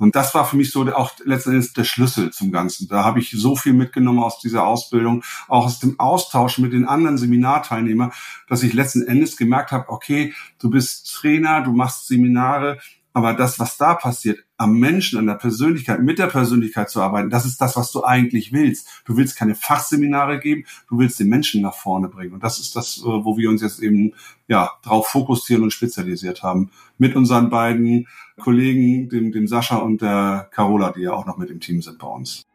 Und 0.00 0.16
das 0.16 0.34
war 0.34 0.46
für 0.46 0.56
mich 0.56 0.72
so 0.72 0.82
auch 0.94 1.12
letztendlich 1.24 1.74
der 1.74 1.84
Schlüssel 1.84 2.30
zum 2.32 2.50
Ganzen. 2.50 2.88
Da 2.88 3.04
habe 3.04 3.20
ich 3.20 3.32
so 3.32 3.54
viel 3.54 3.74
mitgenommen 3.74 4.20
aus 4.20 4.38
dieser 4.38 4.66
Ausbildung, 4.66 5.22
auch 5.46 5.66
aus 5.66 5.78
dem 5.78 6.00
Austausch 6.00 6.56
mit 6.56 6.72
den 6.72 6.86
anderen 6.86 7.18
Seminarteilnehmern, 7.18 8.10
dass 8.48 8.62
ich 8.62 8.72
letzten 8.72 9.02
Endes 9.02 9.36
gemerkt 9.36 9.72
habe, 9.72 9.90
okay, 9.90 10.32
du 10.58 10.70
bist 10.70 11.12
Trainer, 11.14 11.60
du 11.60 11.72
machst 11.72 12.06
Seminare, 12.06 12.78
Aber 13.12 13.34
das, 13.34 13.58
was 13.58 13.76
da 13.76 13.94
passiert, 13.94 14.44
am 14.56 14.78
Menschen, 14.78 15.18
an 15.18 15.26
der 15.26 15.34
Persönlichkeit, 15.34 16.00
mit 16.00 16.18
der 16.18 16.28
Persönlichkeit 16.28 16.90
zu 16.90 17.00
arbeiten, 17.00 17.28
das 17.28 17.44
ist 17.44 17.60
das, 17.60 17.76
was 17.76 17.90
du 17.90 18.04
eigentlich 18.04 18.52
willst. 18.52 18.88
Du 19.04 19.16
willst 19.16 19.36
keine 19.36 19.56
Fachseminare 19.56 20.38
geben, 20.38 20.64
du 20.88 20.98
willst 20.98 21.18
den 21.18 21.28
Menschen 21.28 21.62
nach 21.62 21.74
vorne 21.74 22.08
bringen. 22.08 22.32
Und 22.34 22.44
das 22.44 22.60
ist 22.60 22.76
das, 22.76 22.98
äh, 22.98 23.04
wo 23.04 23.36
wir 23.36 23.50
uns 23.50 23.62
jetzt 23.62 23.82
eben 23.82 24.14
ja 24.46 24.70
drauf 24.82 25.08
fokussieren 25.08 25.64
und 25.64 25.72
spezialisiert 25.72 26.44
haben. 26.44 26.70
Mit 26.98 27.16
unseren 27.16 27.50
beiden 27.50 28.06
Kollegen, 28.38 29.08
dem, 29.08 29.32
dem 29.32 29.48
Sascha 29.48 29.76
und 29.76 30.02
der 30.02 30.48
Carola, 30.52 30.92
die 30.92 31.02
ja 31.02 31.12
auch 31.12 31.26
noch 31.26 31.36
mit 31.36 31.50
im 31.50 31.58
Team 31.58 31.82
sind 31.82 31.98
bei 31.98 32.06
uns. 32.06 32.46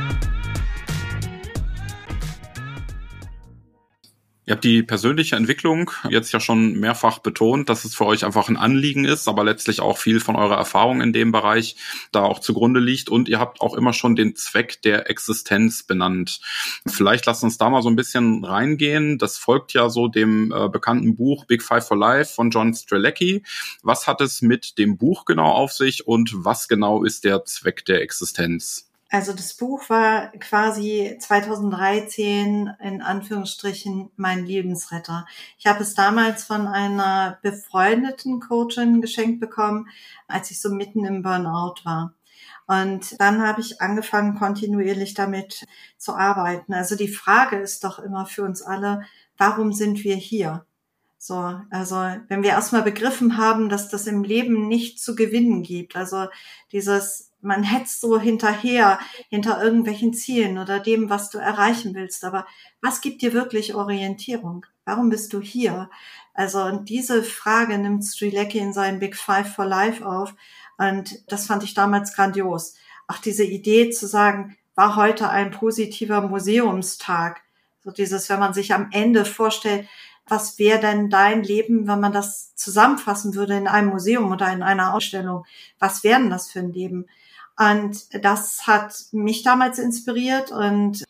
Ihr 4.46 4.52
habt 4.52 4.64
die 4.64 4.82
persönliche 4.82 5.36
Entwicklung 5.36 5.90
jetzt 6.10 6.32
ja 6.32 6.38
schon 6.38 6.74
mehrfach 6.74 7.20
betont, 7.20 7.70
dass 7.70 7.84
es 7.86 7.94
für 7.94 8.04
euch 8.04 8.26
einfach 8.26 8.50
ein 8.50 8.58
Anliegen 8.58 9.06
ist, 9.06 9.26
aber 9.26 9.42
letztlich 9.42 9.80
auch 9.80 9.96
viel 9.96 10.20
von 10.20 10.36
eurer 10.36 10.56
Erfahrung 10.56 11.00
in 11.00 11.14
dem 11.14 11.32
Bereich 11.32 11.76
da 12.12 12.24
auch 12.24 12.40
zugrunde 12.40 12.78
liegt. 12.78 13.08
Und 13.08 13.28
ihr 13.28 13.38
habt 13.38 13.62
auch 13.62 13.74
immer 13.74 13.94
schon 13.94 14.16
den 14.16 14.36
Zweck 14.36 14.82
der 14.82 15.08
Existenz 15.08 15.82
benannt. 15.82 16.40
Vielleicht 16.86 17.24
lasst 17.24 17.42
uns 17.42 17.56
da 17.56 17.70
mal 17.70 17.80
so 17.80 17.88
ein 17.88 17.96
bisschen 17.96 18.44
reingehen. 18.44 19.16
Das 19.16 19.38
folgt 19.38 19.72
ja 19.72 19.88
so 19.88 20.08
dem 20.08 20.52
äh, 20.52 20.68
bekannten 20.68 21.16
Buch 21.16 21.46
Big 21.46 21.62
Five 21.62 21.88
for 21.88 21.96
Life 21.96 22.34
von 22.34 22.50
John 22.50 22.74
Strelecki. 22.74 23.42
Was 23.82 24.06
hat 24.06 24.20
es 24.20 24.42
mit 24.42 24.76
dem 24.76 24.98
Buch 24.98 25.24
genau 25.24 25.52
auf 25.52 25.72
sich 25.72 26.06
und 26.06 26.32
was 26.34 26.68
genau 26.68 27.02
ist 27.02 27.24
der 27.24 27.44
Zweck 27.46 27.86
der 27.86 28.02
Existenz? 28.02 28.90
Also 29.14 29.32
das 29.32 29.54
Buch 29.54 29.90
war 29.90 30.32
quasi 30.40 31.16
2013 31.20 32.68
in 32.80 33.00
Anführungsstrichen 33.00 34.10
mein 34.16 34.44
Lebensretter. 34.44 35.24
Ich 35.56 35.68
habe 35.68 35.84
es 35.84 35.94
damals 35.94 36.42
von 36.42 36.66
einer 36.66 37.38
befreundeten 37.40 38.40
Coachin 38.40 39.00
geschenkt 39.00 39.38
bekommen, 39.38 39.88
als 40.26 40.50
ich 40.50 40.60
so 40.60 40.68
mitten 40.68 41.04
im 41.04 41.22
Burnout 41.22 41.76
war. 41.84 42.12
Und 42.66 43.20
dann 43.20 43.40
habe 43.40 43.60
ich 43.60 43.80
angefangen, 43.80 44.36
kontinuierlich 44.36 45.14
damit 45.14 45.64
zu 45.96 46.16
arbeiten. 46.16 46.74
Also 46.74 46.96
die 46.96 47.06
Frage 47.06 47.58
ist 47.58 47.84
doch 47.84 48.00
immer 48.00 48.26
für 48.26 48.42
uns 48.42 48.62
alle, 48.62 49.04
warum 49.38 49.72
sind 49.72 50.02
wir 50.02 50.16
hier? 50.16 50.66
So, 51.18 51.60
also 51.70 51.94
wenn 52.26 52.42
wir 52.42 52.50
erstmal 52.50 52.82
begriffen 52.82 53.38
haben, 53.38 53.68
dass 53.68 53.88
das 53.88 54.08
im 54.08 54.24
Leben 54.24 54.66
nicht 54.66 55.00
zu 55.00 55.14
gewinnen 55.14 55.62
gibt, 55.62 55.94
also 55.94 56.26
dieses 56.72 57.30
man 57.44 57.62
hetzt 57.62 58.00
so 58.00 58.18
hinterher, 58.18 58.98
hinter 59.28 59.62
irgendwelchen 59.62 60.14
Zielen 60.14 60.58
oder 60.58 60.80
dem, 60.80 61.10
was 61.10 61.30
du 61.30 61.38
erreichen 61.38 61.94
willst. 61.94 62.24
Aber 62.24 62.46
was 62.80 63.00
gibt 63.00 63.22
dir 63.22 63.32
wirklich 63.32 63.74
Orientierung? 63.74 64.66
Warum 64.84 65.10
bist 65.10 65.32
du 65.32 65.40
hier? 65.40 65.90
Also 66.32 66.62
und 66.64 66.88
diese 66.88 67.22
Frage 67.22 67.78
nimmt 67.78 68.04
Strilecki 68.04 68.58
in 68.58 68.72
seinen 68.72 68.98
Big 68.98 69.16
Five 69.16 69.54
for 69.54 69.66
Life 69.66 70.06
auf. 70.06 70.34
Und 70.78 71.30
das 71.30 71.46
fand 71.46 71.62
ich 71.62 71.74
damals 71.74 72.14
grandios. 72.14 72.74
Auch 73.06 73.18
diese 73.18 73.44
Idee 73.44 73.90
zu 73.90 74.06
sagen, 74.06 74.56
war 74.74 74.96
heute 74.96 75.28
ein 75.28 75.50
positiver 75.50 76.22
Museumstag. 76.22 77.42
So 77.84 77.90
dieses, 77.90 78.28
wenn 78.28 78.40
man 78.40 78.54
sich 78.54 78.74
am 78.74 78.88
Ende 78.90 79.24
vorstellt, 79.24 79.86
was 80.26 80.58
wäre 80.58 80.80
denn 80.80 81.10
dein 81.10 81.42
Leben, 81.42 81.86
wenn 81.86 82.00
man 82.00 82.12
das 82.12 82.54
zusammenfassen 82.54 83.34
würde 83.34 83.56
in 83.56 83.68
einem 83.68 83.90
Museum 83.90 84.32
oder 84.32 84.50
in 84.52 84.62
einer 84.62 84.94
Ausstellung? 84.94 85.44
Was 85.78 86.02
wäre 86.02 86.20
denn 86.20 86.30
das 86.30 86.50
für 86.50 86.60
ein 86.60 86.72
Leben? 86.72 87.06
Und 87.58 88.24
das 88.24 88.66
hat 88.66 88.94
mich 89.12 89.42
damals 89.42 89.78
inspiriert 89.78 90.50
und 90.50 91.04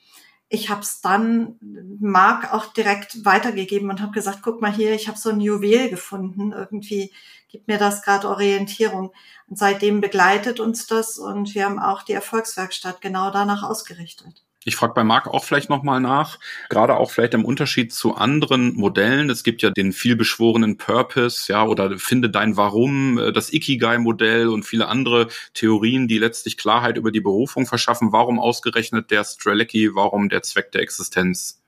ich 0.49 0.69
habe 0.69 0.83
es 0.83 1.01
dann 1.01 1.57
Marc 2.01 2.53
auch 2.53 2.67
direkt 2.67 3.25
weitergegeben 3.25 3.91
und 3.91 4.01
habe 4.01 4.13
gesagt, 4.13 4.41
guck 4.43 4.61
mal 4.61 4.73
hier, 4.73 4.93
ich 4.93 5.09
habe 5.09 5.19
so 5.19 5.31
ein 5.31 5.41
Juwel 5.41 5.89
gefunden. 5.89 6.53
Irgendwie 6.53 7.13
gibt 7.49 7.67
mir 7.67 7.79
das 7.79 8.03
gerade 8.03 8.29
Orientierung. 8.29 9.13
Und 9.49 9.59
seitdem 9.59 10.01
begleitet 10.01 10.61
uns 10.61 10.87
das 10.87 11.19
und 11.19 11.55
wir 11.55 11.65
haben 11.65 11.79
auch 11.79 12.03
die 12.03 12.13
Erfolgswerkstatt 12.13 13.01
genau 13.01 13.31
danach 13.31 13.63
ausgerichtet. 13.63 14.44
Ich 14.67 14.77
frage 14.77 14.95
bei 14.95 15.05
Marc 15.05 15.29
auch 15.29 15.45
vielleicht 15.45 15.69
nochmal 15.69 16.01
nach, 16.01 16.39
gerade 16.71 16.97
auch 16.97 17.11
vielleicht 17.11 17.35
im 17.35 17.45
Unterschied 17.45 17.93
zu 17.93 18.15
anderen 18.15 18.75
Modellen. 18.75 19.29
Es 19.29 19.45
gibt 19.45 19.61
ja 19.61 19.71
den 19.71 19.93
vielbeschworenen 19.93 20.79
Purpose, 20.79 21.53
ja, 21.53 21.65
oder 21.65 21.99
finde 21.99 22.31
dein 22.31 22.57
Warum, 22.57 23.19
äh, 23.19 23.33
das 23.33 23.53
Ikigai-Modell 23.53 24.49
und 24.49 24.65
viele 24.65 24.89
andere 24.89 25.29
Theorien, 25.53 26.09
die 26.09 26.17
letztlich 26.17 26.57
Klarheit 26.57 26.97
über 26.97 27.13
die 27.13 27.21
Berufung 27.21 27.67
verschaffen. 27.67 28.13
Warum 28.13 28.41
ausgerechnet 28.41 29.11
der 29.11 29.25
Strelecki, 29.25 29.95
warum 29.95 30.31
der 30.31 30.43
Zweck 30.43 30.73
der 30.73 30.81
Existenz? 30.81 31.61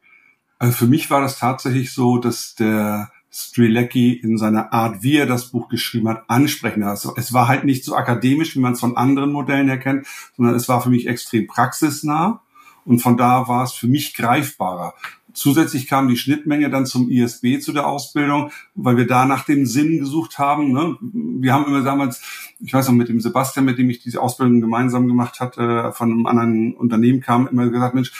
Also 0.58 0.72
für 0.72 0.86
mich 0.86 1.10
war 1.10 1.20
das 1.20 1.38
tatsächlich 1.38 1.92
so, 1.92 2.16
dass 2.16 2.54
der 2.54 3.10
Strelecki 3.30 4.14
in 4.14 4.38
seiner 4.38 4.72
Art, 4.72 5.02
wie 5.02 5.18
er 5.18 5.26
das 5.26 5.50
Buch 5.50 5.68
geschrieben 5.68 6.08
hat, 6.08 6.24
ansprechend. 6.28 6.84
Also 6.84 7.12
es 7.16 7.34
war 7.34 7.48
halt 7.48 7.64
nicht 7.64 7.84
so 7.84 7.94
akademisch, 7.94 8.56
wie 8.56 8.60
man 8.60 8.72
es 8.72 8.80
von 8.80 8.96
anderen 8.96 9.32
Modellen 9.32 9.68
erkennt, 9.68 10.06
sondern 10.34 10.54
es 10.54 10.66
war 10.70 10.80
für 10.80 10.88
mich 10.88 11.06
extrem 11.06 11.46
praxisnah 11.46 12.40
und 12.86 13.00
von 13.00 13.16
da 13.16 13.48
war 13.48 13.64
es 13.64 13.72
für 13.72 13.88
mich 13.88 14.14
greifbarer. 14.14 14.94
Zusätzlich 15.34 15.86
kam 15.86 16.08
die 16.08 16.16
Schnittmenge 16.16 16.70
dann 16.70 16.86
zum 16.86 17.10
ISB 17.10 17.60
zu 17.60 17.74
der 17.74 17.86
Ausbildung, 17.86 18.52
weil 18.74 18.96
wir 18.96 19.06
da 19.06 19.26
nach 19.26 19.44
dem 19.44 19.66
Sinn 19.66 19.98
gesucht 19.98 20.38
haben. 20.38 20.72
Ne? 20.72 20.96
Wir 21.02 21.52
haben 21.52 21.66
immer 21.66 21.82
damals, 21.82 22.22
ich 22.58 22.72
weiß 22.72 22.88
noch, 22.88 22.94
mit 22.94 23.10
dem 23.10 23.20
Sebastian, 23.20 23.66
mit 23.66 23.76
dem 23.76 23.90
ich 23.90 23.98
diese 23.98 24.22
Ausbildung 24.22 24.62
gemeinsam 24.62 25.06
gemacht 25.06 25.40
hatte, 25.40 25.92
von 25.92 26.10
einem 26.10 26.26
anderen 26.26 26.74
Unternehmen 26.74 27.20
kam, 27.20 27.48
immer 27.48 27.68
gesagt, 27.68 27.94
Mensch, 27.94 28.12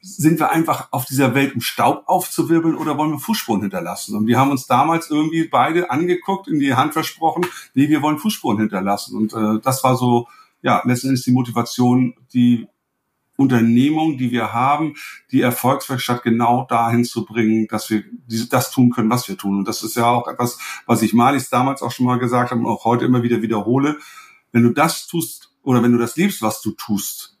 sind 0.00 0.40
wir 0.40 0.50
einfach 0.50 0.88
auf 0.90 1.04
dieser 1.04 1.34
Welt, 1.34 1.54
um 1.54 1.60
Staub 1.60 2.02
aufzuwirbeln 2.06 2.74
oder 2.74 2.98
wollen 2.98 3.12
wir 3.12 3.18
Fußspuren 3.20 3.62
hinterlassen? 3.62 4.16
Und 4.16 4.26
wir 4.26 4.38
haben 4.38 4.50
uns 4.50 4.66
damals 4.66 5.10
irgendwie 5.10 5.44
beide 5.44 5.90
angeguckt, 5.90 6.48
in 6.48 6.58
die 6.58 6.74
Hand 6.74 6.92
versprochen, 6.92 7.46
nee, 7.74 7.88
wir 7.88 8.02
wollen 8.02 8.18
Fußspuren 8.18 8.58
hinterlassen. 8.58 9.16
Und 9.16 9.32
äh, 9.32 9.60
das 9.62 9.84
war 9.84 9.96
so, 9.96 10.26
ja, 10.60 10.82
letztendlich 10.84 11.22
die 11.22 11.32
Motivation, 11.32 12.14
die 12.34 12.66
Unternehmung, 13.36 14.16
die 14.16 14.30
wir 14.30 14.52
haben, 14.52 14.94
die 15.32 15.40
Erfolgswerkstatt 15.40 16.22
genau 16.22 16.66
dahin 16.68 17.04
zu 17.04 17.24
bringen, 17.24 17.66
dass 17.68 17.90
wir 17.90 18.04
das 18.50 18.70
tun 18.70 18.90
können, 18.90 19.10
was 19.10 19.28
wir 19.28 19.36
tun. 19.36 19.58
Und 19.58 19.68
das 19.68 19.82
ist 19.82 19.96
ja 19.96 20.06
auch 20.06 20.28
etwas, 20.28 20.58
was 20.86 21.02
ich 21.02 21.14
Malis 21.14 21.50
damals 21.50 21.82
auch 21.82 21.90
schon 21.90 22.06
mal 22.06 22.18
gesagt 22.18 22.50
habe 22.50 22.60
und 22.60 22.66
auch 22.66 22.84
heute 22.84 23.04
immer 23.04 23.22
wieder 23.22 23.42
wiederhole. 23.42 23.98
Wenn 24.52 24.62
du 24.62 24.70
das 24.70 25.06
tust 25.06 25.50
oder 25.62 25.82
wenn 25.82 25.92
du 25.92 25.98
das 25.98 26.16
liebst, 26.16 26.42
was 26.42 26.60
du 26.62 26.72
tust, 26.72 27.36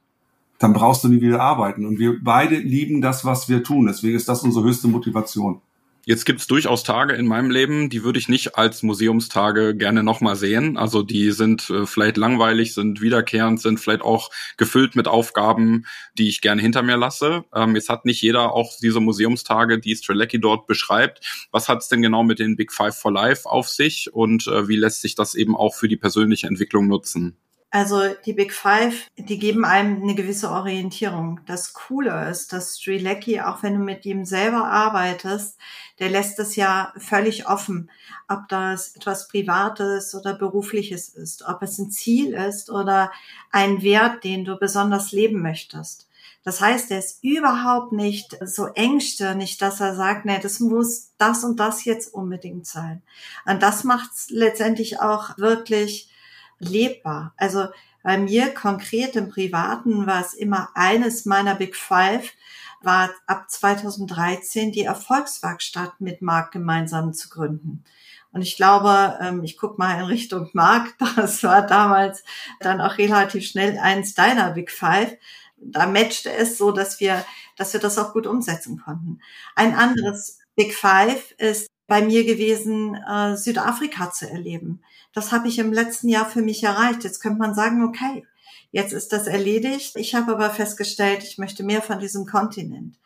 dann 0.58 0.72
brauchst 0.72 1.04
du 1.04 1.08
nie 1.08 1.20
wieder 1.20 1.40
arbeiten. 1.40 1.86
Und 1.86 1.98
wir 1.98 2.22
beide 2.22 2.56
lieben 2.56 3.00
das, 3.00 3.24
was 3.24 3.48
wir 3.48 3.62
tun. 3.62 3.86
Deswegen 3.86 4.16
ist 4.16 4.28
das 4.28 4.42
unsere 4.42 4.64
höchste 4.64 4.88
Motivation. 4.88 5.60
Jetzt 6.06 6.26
gibt's 6.26 6.46
durchaus 6.46 6.82
Tage 6.82 7.14
in 7.14 7.24
meinem 7.24 7.50
Leben, 7.50 7.88
die 7.88 8.04
würde 8.04 8.18
ich 8.18 8.28
nicht 8.28 8.56
als 8.56 8.82
Museumstage 8.82 9.74
gerne 9.74 10.02
nochmal 10.02 10.36
sehen. 10.36 10.76
Also 10.76 11.02
die 11.02 11.30
sind 11.30 11.70
äh, 11.70 11.86
vielleicht 11.86 12.18
langweilig, 12.18 12.74
sind 12.74 13.00
wiederkehrend, 13.00 13.58
sind 13.58 13.80
vielleicht 13.80 14.02
auch 14.02 14.30
gefüllt 14.58 14.96
mit 14.96 15.08
Aufgaben, 15.08 15.86
die 16.18 16.28
ich 16.28 16.42
gerne 16.42 16.60
hinter 16.60 16.82
mir 16.82 16.98
lasse. 16.98 17.44
Ähm, 17.54 17.74
jetzt 17.74 17.88
hat 17.88 18.04
nicht 18.04 18.20
jeder 18.20 18.52
auch 18.52 18.72
diese 18.82 19.00
Museumstage, 19.00 19.80
die 19.80 19.96
Strelecki 19.96 20.38
dort 20.38 20.66
beschreibt. 20.66 21.48
Was 21.50 21.70
hat's 21.70 21.88
denn 21.88 22.02
genau 22.02 22.22
mit 22.22 22.38
den 22.38 22.56
Big 22.56 22.70
Five 22.70 22.96
for 22.96 23.10
Life 23.12 23.48
auf 23.48 23.70
sich 23.70 24.12
und 24.12 24.46
äh, 24.46 24.68
wie 24.68 24.76
lässt 24.76 25.00
sich 25.00 25.14
das 25.14 25.34
eben 25.34 25.56
auch 25.56 25.74
für 25.74 25.88
die 25.88 25.96
persönliche 25.96 26.46
Entwicklung 26.46 26.86
nutzen? 26.86 27.38
Also 27.74 28.14
die 28.24 28.34
Big 28.34 28.52
Five, 28.52 29.10
die 29.16 29.36
geben 29.36 29.64
einem 29.64 30.00
eine 30.00 30.14
gewisse 30.14 30.48
Orientierung. 30.48 31.40
Das 31.44 31.72
Coole 31.72 32.30
ist, 32.30 32.52
dass 32.52 32.78
Strilecki, 32.78 33.40
auch 33.40 33.64
wenn 33.64 33.74
du 33.74 33.80
mit 33.80 34.06
ihm 34.06 34.24
selber 34.24 34.68
arbeitest, 34.68 35.58
der 35.98 36.08
lässt 36.08 36.38
es 36.38 36.54
ja 36.54 36.92
völlig 36.96 37.48
offen, 37.48 37.90
ob 38.28 38.46
das 38.48 38.94
etwas 38.94 39.26
Privates 39.26 40.14
oder 40.14 40.34
Berufliches 40.34 41.08
ist, 41.08 41.42
ob 41.48 41.62
es 41.62 41.76
ein 41.78 41.90
Ziel 41.90 42.34
ist 42.34 42.70
oder 42.70 43.10
ein 43.50 43.82
Wert, 43.82 44.22
den 44.22 44.44
du 44.44 44.56
besonders 44.56 45.10
leben 45.10 45.42
möchtest. 45.42 46.08
Das 46.44 46.60
heißt, 46.60 46.92
er 46.92 47.00
ist 47.00 47.24
überhaupt 47.24 47.90
nicht 47.90 48.38
so 48.44 48.66
engstirnig, 48.66 49.58
dass 49.58 49.80
er 49.80 49.96
sagt, 49.96 50.26
nee, 50.26 50.38
das 50.40 50.60
muss 50.60 51.10
das 51.18 51.42
und 51.42 51.58
das 51.58 51.84
jetzt 51.84 52.14
unbedingt 52.14 52.68
sein. 52.68 53.02
Und 53.46 53.64
das 53.64 53.82
macht 53.82 54.12
es 54.12 54.30
letztendlich 54.30 55.00
auch 55.00 55.36
wirklich 55.38 56.13
lebbar. 56.58 57.34
Also 57.36 57.66
bei 58.02 58.18
mir 58.18 58.52
konkret 58.52 59.16
im 59.16 59.28
Privaten 59.28 60.06
war 60.06 60.20
es 60.20 60.34
immer 60.34 60.68
eines 60.74 61.24
meiner 61.24 61.54
Big 61.54 61.76
Five, 61.76 62.30
war 62.82 63.10
ab 63.26 63.50
2013 63.50 64.72
die 64.72 64.82
Erfolgswerkstatt 64.82 66.00
mit 66.00 66.20
Marc 66.20 66.52
gemeinsam 66.52 67.14
zu 67.14 67.30
gründen. 67.30 67.82
Und 68.32 68.42
ich 68.42 68.56
glaube, 68.56 69.18
ähm, 69.22 69.44
ich 69.44 69.56
gucke 69.56 69.78
mal 69.78 69.98
in 69.98 70.06
Richtung 70.06 70.50
Marc, 70.52 70.94
das 71.16 71.42
war 71.42 71.66
damals 71.66 72.24
dann 72.60 72.80
auch 72.80 72.98
relativ 72.98 73.46
schnell 73.46 73.78
eins 73.78 74.14
deiner 74.14 74.50
Big 74.50 74.70
Five 74.70 75.16
da 75.64 75.86
matchte 75.86 76.32
es 76.32 76.58
so, 76.58 76.72
dass 76.72 77.00
wir, 77.00 77.24
dass 77.56 77.72
wir 77.72 77.80
das 77.80 77.98
auch 77.98 78.12
gut 78.12 78.26
umsetzen 78.26 78.80
konnten. 78.84 79.20
Ein 79.54 79.74
anderes 79.74 80.38
Big 80.54 80.74
Five 80.74 81.32
ist 81.38 81.68
bei 81.86 82.02
mir 82.02 82.24
gewesen, 82.24 82.94
äh, 82.94 83.36
Südafrika 83.36 84.10
zu 84.10 84.28
erleben. 84.28 84.82
Das 85.12 85.32
habe 85.32 85.48
ich 85.48 85.58
im 85.58 85.72
letzten 85.72 86.08
Jahr 86.08 86.26
für 86.28 86.42
mich 86.42 86.62
erreicht. 86.62 87.04
Jetzt 87.04 87.20
könnte 87.20 87.38
man 87.38 87.54
sagen, 87.54 87.84
okay, 87.84 88.26
jetzt 88.72 88.92
ist 88.92 89.12
das 89.12 89.26
erledigt. 89.26 89.96
Ich 89.96 90.14
habe 90.14 90.32
aber 90.32 90.50
festgestellt, 90.50 91.22
ich 91.22 91.38
möchte 91.38 91.62
mehr 91.62 91.82
von 91.82 92.00
diesem 92.00 92.26
Kontinent. 92.26 92.96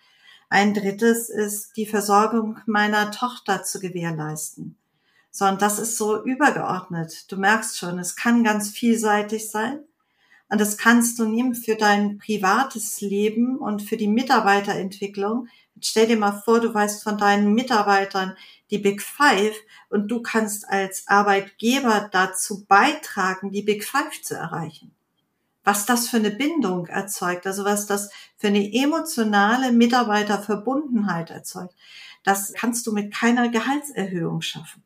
Ein 0.48 0.72
drittes 0.72 1.28
ist 1.28 1.76
die 1.76 1.86
Versorgung 1.86 2.60
meiner 2.64 3.10
Tochter 3.10 3.62
zu 3.64 3.80
gewährleisten. 3.80 4.78
So, 5.30 5.44
und 5.44 5.60
das 5.60 5.78
ist 5.78 5.98
so 5.98 6.24
übergeordnet. 6.24 7.30
Du 7.30 7.36
merkst 7.36 7.76
schon, 7.76 7.98
es 7.98 8.16
kann 8.16 8.44
ganz 8.44 8.70
vielseitig 8.70 9.50
sein. 9.50 9.80
Und 10.48 10.60
das 10.60 10.78
kannst 10.78 11.18
du 11.18 11.26
nehmen 11.26 11.54
für 11.54 11.74
dein 11.74 12.16
privates 12.18 13.02
Leben 13.02 13.58
und 13.58 13.82
für 13.82 13.98
die 13.98 14.08
Mitarbeiterentwicklung. 14.08 15.48
Stell 15.80 16.06
dir 16.06 16.16
mal 16.16 16.40
vor, 16.44 16.60
du 16.60 16.72
weißt 16.72 17.02
von 17.02 17.18
deinen 17.18 17.52
Mitarbeitern 17.52 18.34
die 18.70 18.78
Big 18.78 19.02
Five 19.02 19.54
und 19.88 20.08
du 20.08 20.22
kannst 20.22 20.68
als 20.68 21.04
Arbeitgeber 21.08 22.08
dazu 22.12 22.64
beitragen, 22.66 23.50
die 23.50 23.62
Big 23.62 23.84
Five 23.84 24.22
zu 24.22 24.34
erreichen. 24.34 24.94
Was 25.64 25.86
das 25.86 26.08
für 26.08 26.16
eine 26.16 26.30
Bindung 26.30 26.86
erzeugt, 26.86 27.46
also 27.46 27.64
was 27.64 27.86
das 27.86 28.10
für 28.36 28.48
eine 28.48 28.72
emotionale 28.72 29.72
Mitarbeiterverbundenheit 29.72 31.30
erzeugt, 31.30 31.74
das 32.24 32.52
kannst 32.54 32.86
du 32.86 32.92
mit 32.92 33.12
keiner 33.12 33.48
Gehaltserhöhung 33.48 34.40
schaffen. 34.40 34.82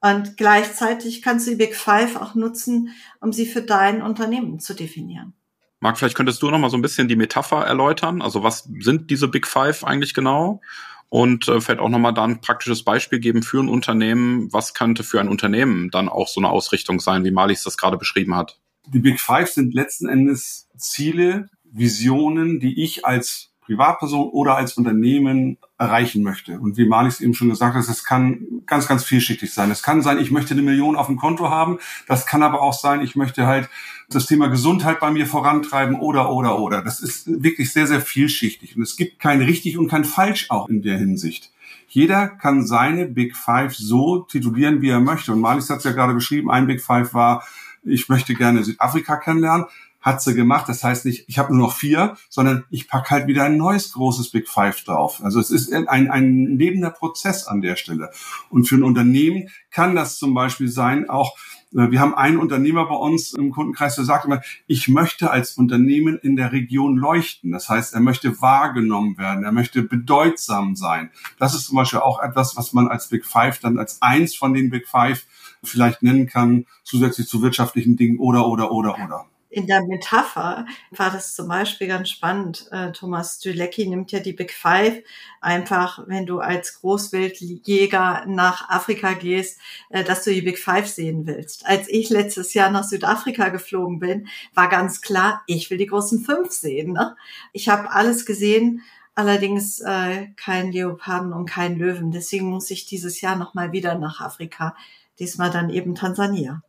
Und 0.00 0.36
gleichzeitig 0.36 1.22
kannst 1.22 1.46
du 1.46 1.52
die 1.52 1.56
Big 1.56 1.74
Five 1.74 2.16
auch 2.16 2.34
nutzen, 2.34 2.90
um 3.20 3.32
sie 3.32 3.46
für 3.46 3.62
dein 3.62 4.02
Unternehmen 4.02 4.60
zu 4.60 4.74
definieren. 4.74 5.32
Marc, 5.80 5.98
vielleicht 5.98 6.16
könntest 6.16 6.42
du 6.42 6.50
noch 6.50 6.58
mal 6.58 6.70
so 6.70 6.76
ein 6.76 6.82
bisschen 6.82 7.08
die 7.08 7.16
Metapher 7.16 7.64
erläutern. 7.64 8.22
Also 8.22 8.42
was 8.42 8.68
sind 8.80 9.10
diese 9.10 9.28
Big 9.28 9.46
Five 9.46 9.84
eigentlich 9.84 10.14
genau? 10.14 10.60
Und 11.08 11.48
äh, 11.48 11.60
vielleicht 11.60 11.80
auch 11.80 11.88
noch 11.88 11.98
mal 11.98 12.12
da 12.12 12.24
ein 12.24 12.40
praktisches 12.40 12.82
Beispiel 12.82 13.20
geben 13.20 13.42
für 13.42 13.62
ein 13.62 13.68
Unternehmen. 13.68 14.52
Was 14.52 14.74
könnte 14.74 15.04
für 15.04 15.20
ein 15.20 15.28
Unternehmen 15.28 15.90
dann 15.90 16.08
auch 16.08 16.28
so 16.28 16.40
eine 16.40 16.50
Ausrichtung 16.50 17.00
sein, 17.00 17.24
wie 17.24 17.30
Malis 17.30 17.62
das 17.62 17.76
gerade 17.76 17.96
beschrieben 17.96 18.34
hat? 18.34 18.60
Die 18.86 18.98
Big 18.98 19.20
Five 19.20 19.48
sind 19.48 19.74
letzten 19.74 20.08
Endes 20.08 20.68
Ziele, 20.76 21.48
Visionen, 21.64 22.60
die 22.60 22.82
ich 22.82 23.06
als 23.06 23.53
Privatperson 23.64 24.28
oder 24.28 24.56
als 24.56 24.74
Unternehmen 24.74 25.58
erreichen 25.78 26.22
möchte. 26.22 26.58
Und 26.58 26.76
wie 26.76 26.86
Marlies 26.86 27.20
eben 27.20 27.34
schon 27.34 27.48
gesagt 27.48 27.74
hat, 27.74 27.82
es 27.82 28.04
kann 28.04 28.62
ganz, 28.66 28.86
ganz 28.86 29.04
vielschichtig 29.04 29.52
sein. 29.52 29.70
Es 29.70 29.82
kann 29.82 30.02
sein, 30.02 30.18
ich 30.18 30.30
möchte 30.30 30.54
eine 30.54 30.62
Million 30.62 30.96
auf 30.96 31.06
dem 31.06 31.16
Konto 31.16 31.50
haben. 31.50 31.78
Das 32.06 32.26
kann 32.26 32.42
aber 32.42 32.62
auch 32.62 32.74
sein, 32.74 33.00
ich 33.00 33.16
möchte 33.16 33.46
halt 33.46 33.68
das 34.10 34.26
Thema 34.26 34.48
Gesundheit 34.48 35.00
bei 35.00 35.10
mir 35.10 35.26
vorantreiben 35.26 35.96
oder, 35.96 36.30
oder, 36.30 36.58
oder. 36.58 36.82
Das 36.82 37.00
ist 37.00 37.42
wirklich 37.42 37.72
sehr, 37.72 37.86
sehr 37.86 38.00
vielschichtig. 38.00 38.76
Und 38.76 38.82
es 38.82 38.96
gibt 38.96 39.18
kein 39.18 39.40
richtig 39.42 39.78
und 39.78 39.88
kein 39.88 40.04
falsch 40.04 40.50
auch 40.50 40.68
in 40.68 40.82
der 40.82 40.98
Hinsicht. 40.98 41.50
Jeder 41.88 42.28
kann 42.28 42.66
seine 42.66 43.06
Big 43.06 43.36
Five 43.36 43.74
so 43.74 44.20
titulieren, 44.20 44.82
wie 44.82 44.90
er 44.90 45.00
möchte. 45.00 45.32
Und 45.32 45.40
Marlies 45.40 45.70
hat 45.70 45.78
es 45.78 45.84
ja 45.84 45.92
gerade 45.92 46.14
beschrieben, 46.14 46.50
ein 46.50 46.66
Big 46.66 46.80
Five 46.80 47.14
war, 47.14 47.44
ich 47.82 48.08
möchte 48.08 48.34
gerne 48.34 48.64
Südafrika 48.64 49.16
kennenlernen 49.16 49.66
hat 50.04 50.20
sie 50.20 50.34
gemacht. 50.34 50.68
Das 50.68 50.84
heißt 50.84 51.06
nicht, 51.06 51.24
ich 51.28 51.38
habe 51.38 51.56
nur 51.56 51.66
noch 51.66 51.74
vier, 51.74 52.16
sondern 52.28 52.64
ich 52.68 52.88
pack 52.88 53.10
halt 53.10 53.26
wieder 53.26 53.44
ein 53.44 53.56
neues 53.56 53.92
großes 53.94 54.30
Big 54.30 54.48
Five 54.48 54.84
drauf. 54.84 55.24
Also 55.24 55.40
es 55.40 55.50
ist 55.50 55.72
ein, 55.72 56.10
ein 56.10 56.58
lebender 56.58 56.90
Prozess 56.90 57.46
an 57.46 57.62
der 57.62 57.76
Stelle. 57.76 58.10
Und 58.50 58.68
für 58.68 58.74
ein 58.74 58.82
Unternehmen 58.82 59.48
kann 59.70 59.96
das 59.96 60.18
zum 60.18 60.34
Beispiel 60.34 60.68
sein, 60.68 61.08
auch 61.08 61.38
äh, 61.72 61.90
wir 61.90 62.00
haben 62.00 62.14
einen 62.14 62.36
Unternehmer 62.36 62.86
bei 62.86 62.94
uns 62.94 63.32
im 63.32 63.50
Kundenkreis, 63.50 63.94
der 63.94 64.04
sagt 64.04 64.26
immer, 64.26 64.42
ich 64.66 64.88
möchte 64.88 65.30
als 65.30 65.56
Unternehmen 65.56 66.18
in 66.18 66.36
der 66.36 66.52
Region 66.52 66.98
leuchten. 66.98 67.50
Das 67.50 67.70
heißt, 67.70 67.94
er 67.94 68.00
möchte 68.00 68.42
wahrgenommen 68.42 69.16
werden, 69.16 69.42
er 69.42 69.52
möchte 69.52 69.82
bedeutsam 69.82 70.76
sein. 70.76 71.10
Das 71.38 71.54
ist 71.54 71.64
zum 71.64 71.76
Beispiel 71.76 72.00
auch 72.00 72.22
etwas, 72.22 72.58
was 72.58 72.74
man 72.74 72.88
als 72.88 73.08
Big 73.08 73.24
Five 73.24 73.58
dann 73.58 73.78
als 73.78 74.02
eins 74.02 74.36
von 74.36 74.52
den 74.52 74.68
Big 74.68 74.86
Five 74.86 75.24
vielleicht 75.62 76.02
nennen 76.02 76.26
kann, 76.26 76.66
zusätzlich 76.82 77.26
zu 77.26 77.40
wirtschaftlichen 77.40 77.96
Dingen 77.96 78.18
oder, 78.18 78.46
oder, 78.46 78.70
oder, 78.70 79.02
oder 79.02 79.24
in 79.54 79.66
der 79.66 79.84
Metapher 79.84 80.66
war 80.90 81.10
das 81.10 81.34
zum 81.34 81.48
Beispiel 81.48 81.86
ganz 81.86 82.10
spannend. 82.10 82.66
Äh, 82.72 82.90
Thomas 82.92 83.36
Stylecki 83.36 83.86
nimmt 83.86 84.10
ja 84.10 84.18
die 84.18 84.32
Big 84.32 84.52
Five 84.52 85.02
einfach, 85.40 86.00
wenn 86.06 86.26
du 86.26 86.40
als 86.40 86.80
Großwildjäger 86.80 88.24
nach 88.26 88.68
Afrika 88.68 89.12
gehst, 89.12 89.60
äh, 89.90 90.02
dass 90.02 90.24
du 90.24 90.32
die 90.32 90.42
Big 90.42 90.58
Five 90.58 90.88
sehen 90.88 91.26
willst. 91.26 91.66
Als 91.66 91.88
ich 91.88 92.10
letztes 92.10 92.52
Jahr 92.52 92.70
nach 92.70 92.84
Südafrika 92.84 93.50
geflogen 93.50 94.00
bin, 94.00 94.26
war 94.54 94.68
ganz 94.68 95.00
klar, 95.00 95.42
ich 95.46 95.70
will 95.70 95.78
die 95.78 95.86
großen 95.86 96.24
fünf 96.24 96.50
sehen. 96.50 96.92
Ne? 96.92 97.16
Ich 97.52 97.68
habe 97.68 97.92
alles 97.92 98.26
gesehen, 98.26 98.82
allerdings 99.14 99.80
äh, 99.80 100.28
kein 100.36 100.72
Leoparden 100.72 101.32
und 101.32 101.46
kein 101.46 101.78
Löwen. 101.78 102.10
Deswegen 102.10 102.50
muss 102.50 102.70
ich 102.70 102.86
dieses 102.86 103.20
Jahr 103.20 103.36
nochmal 103.36 103.70
wieder 103.70 103.96
nach 103.96 104.20
Afrika. 104.20 104.74
Diesmal 105.20 105.50
dann 105.50 105.70
eben 105.70 105.94
Tansania. 105.94 106.62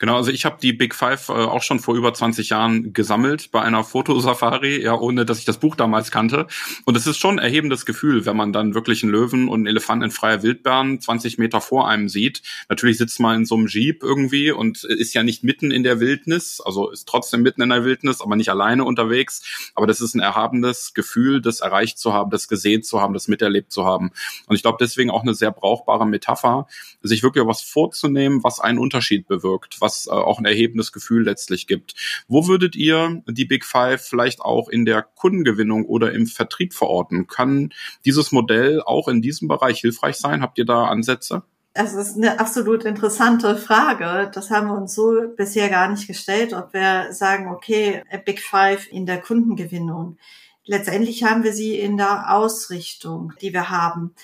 Genau, 0.00 0.16
also 0.16 0.30
ich 0.30 0.44
habe 0.44 0.58
die 0.62 0.72
Big 0.72 0.94
Five 0.94 1.28
äh, 1.28 1.32
auch 1.32 1.62
schon 1.62 1.80
vor 1.80 1.96
über 1.96 2.14
20 2.14 2.50
Jahren 2.50 2.92
gesammelt 2.92 3.50
bei 3.50 3.62
einer 3.62 3.82
Fotosafari, 3.82 4.80
ja, 4.80 4.94
ohne 4.94 5.26
dass 5.26 5.40
ich 5.40 5.44
das 5.44 5.58
Buch 5.58 5.74
damals 5.74 6.12
kannte. 6.12 6.46
Und 6.84 6.96
es 6.96 7.08
ist 7.08 7.18
schon 7.18 7.40
ein 7.40 7.44
erhebendes 7.44 7.84
Gefühl, 7.84 8.24
wenn 8.24 8.36
man 8.36 8.52
dann 8.52 8.74
wirklich 8.74 9.02
einen 9.02 9.10
Löwen 9.10 9.48
und 9.48 9.60
einen 9.60 9.66
Elefanten 9.66 10.04
in 10.04 10.10
freier 10.12 10.44
Wildbahn 10.44 11.00
20 11.00 11.38
Meter 11.38 11.60
vor 11.60 11.88
einem 11.88 12.08
sieht. 12.08 12.42
Natürlich 12.68 12.96
sitzt 12.96 13.18
man 13.18 13.38
in 13.38 13.44
so 13.44 13.56
einem 13.56 13.66
Jeep 13.66 14.04
irgendwie 14.04 14.52
und 14.52 14.84
ist 14.84 15.14
ja 15.14 15.24
nicht 15.24 15.42
mitten 15.42 15.72
in 15.72 15.82
der 15.82 15.98
Wildnis, 15.98 16.60
also 16.64 16.90
ist 16.90 17.08
trotzdem 17.08 17.42
mitten 17.42 17.62
in 17.62 17.70
der 17.70 17.84
Wildnis, 17.84 18.20
aber 18.20 18.36
nicht 18.36 18.50
alleine 18.50 18.84
unterwegs. 18.84 19.42
Aber 19.74 19.88
das 19.88 20.00
ist 20.00 20.14
ein 20.14 20.20
erhabenes 20.20 20.94
Gefühl, 20.94 21.42
das 21.42 21.58
erreicht 21.58 21.98
zu 21.98 22.12
haben, 22.12 22.30
das 22.30 22.46
gesehen 22.46 22.84
zu 22.84 23.00
haben, 23.00 23.14
das 23.14 23.26
miterlebt 23.26 23.72
zu 23.72 23.84
haben. 23.84 24.12
Und 24.46 24.54
ich 24.54 24.62
glaube 24.62 24.78
deswegen 24.80 25.10
auch 25.10 25.22
eine 25.22 25.34
sehr 25.34 25.50
brauchbare 25.50 26.06
Metapher, 26.06 26.68
sich 27.02 27.24
wirklich 27.24 27.44
was 27.46 27.62
vorzunehmen, 27.62 28.44
was 28.44 28.60
einen 28.60 28.78
Unterschied 28.78 29.26
bewirkt, 29.26 29.80
was 29.80 29.87
äh, 30.06 30.10
auch 30.10 30.38
ein 30.38 30.44
erhebendes 30.44 30.92
Gefühl 30.92 31.24
letztlich 31.24 31.66
gibt. 31.66 31.94
Wo 32.28 32.46
würdet 32.46 32.76
ihr 32.76 33.22
die 33.26 33.44
Big 33.44 33.64
Five 33.64 34.02
vielleicht 34.02 34.40
auch 34.40 34.68
in 34.68 34.84
der 34.84 35.02
Kundengewinnung 35.02 35.84
oder 35.84 36.12
im 36.12 36.26
Vertrieb 36.26 36.74
verorten? 36.74 37.26
Kann 37.26 37.72
dieses 38.04 38.32
Modell 38.32 38.82
auch 38.82 39.08
in 39.08 39.22
diesem 39.22 39.48
Bereich 39.48 39.80
hilfreich 39.80 40.16
sein? 40.16 40.42
Habt 40.42 40.58
ihr 40.58 40.66
da 40.66 40.84
Ansätze? 40.84 41.42
Das 41.74 41.94
ist 41.94 42.16
eine 42.16 42.40
absolut 42.40 42.84
interessante 42.84 43.56
Frage. 43.56 44.30
Das 44.34 44.50
haben 44.50 44.66
wir 44.66 44.76
uns 44.76 44.94
so 44.94 45.12
bisher 45.36 45.68
gar 45.68 45.88
nicht 45.88 46.08
gestellt, 46.08 46.52
ob 46.52 46.72
wir 46.72 47.12
sagen, 47.12 47.48
okay, 47.48 48.02
Big 48.24 48.40
Five 48.40 48.90
in 48.90 49.06
der 49.06 49.20
Kundengewinnung. 49.20 50.18
Letztendlich 50.64 51.22
haben 51.22 51.44
wir 51.44 51.52
sie 51.52 51.78
in 51.78 51.96
der 51.96 52.34
Ausrichtung, 52.34 53.32
die 53.40 53.52
wir 53.52 53.70
haben. 53.70 54.14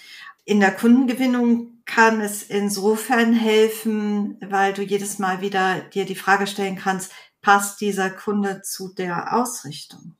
In 0.45 0.61
der 0.61 0.73
Kundengewinnung 0.73 1.74
kann 1.87 2.21
es 2.21 2.43
insofern 2.43 3.33
helfen, 3.33 4.39
weil 4.41 4.73
du 4.73 4.83
jedes 4.83 5.19
Mal 5.19 5.41
wieder 5.41 5.81
dir 5.81 6.05
die 6.05 6.15
Frage 6.15 6.47
stellen 6.47 6.77
kannst, 6.77 7.13
passt 7.43 7.81
dieser 7.81 8.11
Kunde 8.11 8.63
zu 8.63 8.95
der 8.95 9.35
Ausrichtung? 9.37 10.17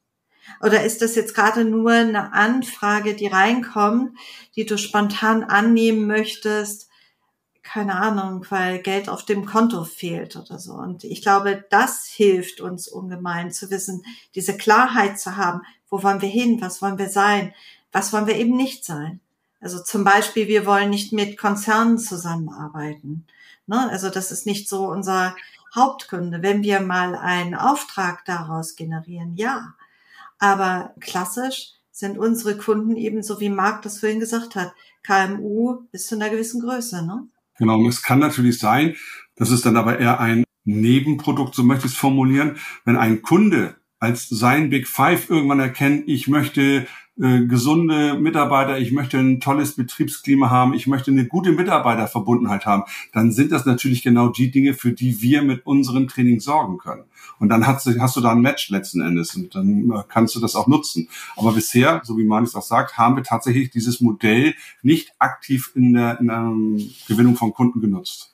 Oder 0.61 0.85
ist 0.85 1.01
das 1.01 1.15
jetzt 1.15 1.35
gerade 1.35 1.65
nur 1.65 1.91
eine 1.91 2.33
Anfrage, 2.33 3.15
die 3.15 3.27
reinkommt, 3.27 4.17
die 4.57 4.67
du 4.67 4.77
spontan 4.77 5.43
annehmen 5.43 6.07
möchtest? 6.07 6.89
Keine 7.63 7.95
Ahnung, 7.95 8.45
weil 8.51 8.81
Geld 8.81 9.09
auf 9.09 9.25
dem 9.25 9.47
Konto 9.47 9.85
fehlt 9.85 10.37
oder 10.37 10.59
so. 10.59 10.75
Und 10.75 11.05
ich 11.05 11.23
glaube, 11.23 11.65
das 11.71 12.05
hilft 12.05 12.61
uns 12.61 12.89
ungemein 12.89 13.51
zu 13.51 13.71
wissen, 13.71 14.05
diese 14.35 14.57
Klarheit 14.57 15.19
zu 15.19 15.39
haben. 15.39 15.63
Wo 15.89 16.03
wollen 16.03 16.21
wir 16.21 16.29
hin? 16.29 16.61
Was 16.61 16.83
wollen 16.83 16.99
wir 16.99 17.09
sein? 17.09 17.55
Was 17.91 18.13
wollen 18.13 18.27
wir 18.27 18.37
eben 18.37 18.55
nicht 18.55 18.85
sein? 18.85 19.21
Also 19.65 19.83
zum 19.83 20.05
Beispiel, 20.05 20.47
wir 20.47 20.67
wollen 20.67 20.91
nicht 20.91 21.15
mit 21.15 21.39
Konzernen 21.39 21.97
zusammenarbeiten. 21.97 23.27
Ne? 23.67 23.89
Also 23.91 24.11
das 24.11 24.31
ist 24.31 24.45
nicht 24.45 24.69
so 24.69 24.89
unser 24.89 25.35
Hauptkunde. 25.75 26.43
Wenn 26.43 26.63
wir 26.63 26.81
mal 26.81 27.15
einen 27.15 27.55
Auftrag 27.55 28.27
daraus 28.27 28.77
generieren, 28.77 29.37
ja. 29.37 29.73
Aber 30.39 30.93
klassisch 31.01 31.73
sind 31.91 32.19
unsere 32.19 32.59
Kunden 32.59 32.95
ebenso 32.97 33.41
wie 33.41 33.49
Marc 33.49 33.81
das 33.81 34.01
vorhin 34.01 34.21
gesagt 34.21 34.55
hat, 34.55 34.75
KMU 35.03 35.87
bis 35.91 36.09
zu 36.09 36.17
einer 36.17 36.29
gewissen 36.29 36.61
Größe. 36.61 37.07
Ne? 37.07 37.27
Genau, 37.57 37.89
es 37.89 38.03
kann 38.03 38.19
natürlich 38.19 38.59
sein, 38.59 38.97
das 39.37 39.51
ist 39.51 39.65
dann 39.65 39.79
aber 39.79 39.99
eher 39.99 40.21
ein 40.21 40.45
Nebenprodukt, 40.65 41.55
so 41.55 41.63
möchte 41.63 41.87
ich 41.87 41.93
es 41.93 41.99
formulieren, 41.99 42.59
wenn 42.85 42.99
ein 42.99 43.23
Kunde 43.23 43.77
als 43.99 44.29
sein 44.29 44.69
Big 44.69 44.87
Five 44.87 45.31
irgendwann 45.31 45.61
erkennt, 45.61 46.07
ich 46.07 46.29
möchte 46.29 46.87
äh, 47.21 47.47
gesunde 47.47 48.15
Mitarbeiter, 48.19 48.79
ich 48.79 48.91
möchte 48.91 49.19
ein 49.19 49.39
tolles 49.39 49.77
Betriebsklima 49.77 50.51
haben, 50.51 50.75
ich 50.75 50.87
möchte 50.87 51.13
eine 51.13 51.27
gute 51.27 51.53
Mitarbeiterverbundenheit 51.53 52.67
haben, 52.67 52.83
dann 53.13 53.31
sind 53.31 53.53
das 53.53 53.67
natürlich 53.67 54.03
genau 54.03 54.29
die 54.29 54.51
Dinge, 54.51 54.75
für 54.75 54.93
die 54.93 55.23
wir 55.23 55.43
mit 55.43 55.65
unserem 55.65 56.09
Training 56.09 56.41
sorgen 56.41 56.79
können. 56.79 57.05
Und 57.39 57.51
dann 57.51 57.67
hast 57.67 57.87
du, 57.87 57.99
hast 58.01 58.17
du 58.17 58.21
da 58.21 58.33
ein 58.33 58.41
Match 58.41 58.69
letzten 58.71 59.01
Endes 59.01 59.37
und 59.37 59.55
dann 59.55 59.91
äh, 59.91 60.03
kannst 60.09 60.35
du 60.35 60.41
das 60.41 60.57
auch 60.57 60.67
nutzen. 60.67 61.09
Aber 61.37 61.53
bisher, 61.53 62.03
so 62.05 62.19
wie 62.19 62.25
Manis 62.25 62.57
auch 62.57 62.63
sagt, 62.63 62.99
haben 62.99 63.17
wir 63.17 63.23
tatsächlich 63.23 63.71
dieses 63.71 64.01
Modell 64.01 64.55
nicht 64.83 65.13
aktiv 65.19 65.71
in 65.75 65.95
der, 65.95 66.19
in 66.19 66.27
der 66.27 66.53
Gewinnung 67.07 67.37
von 67.37 67.53
Kunden 67.53 67.81
genutzt. 67.81 68.34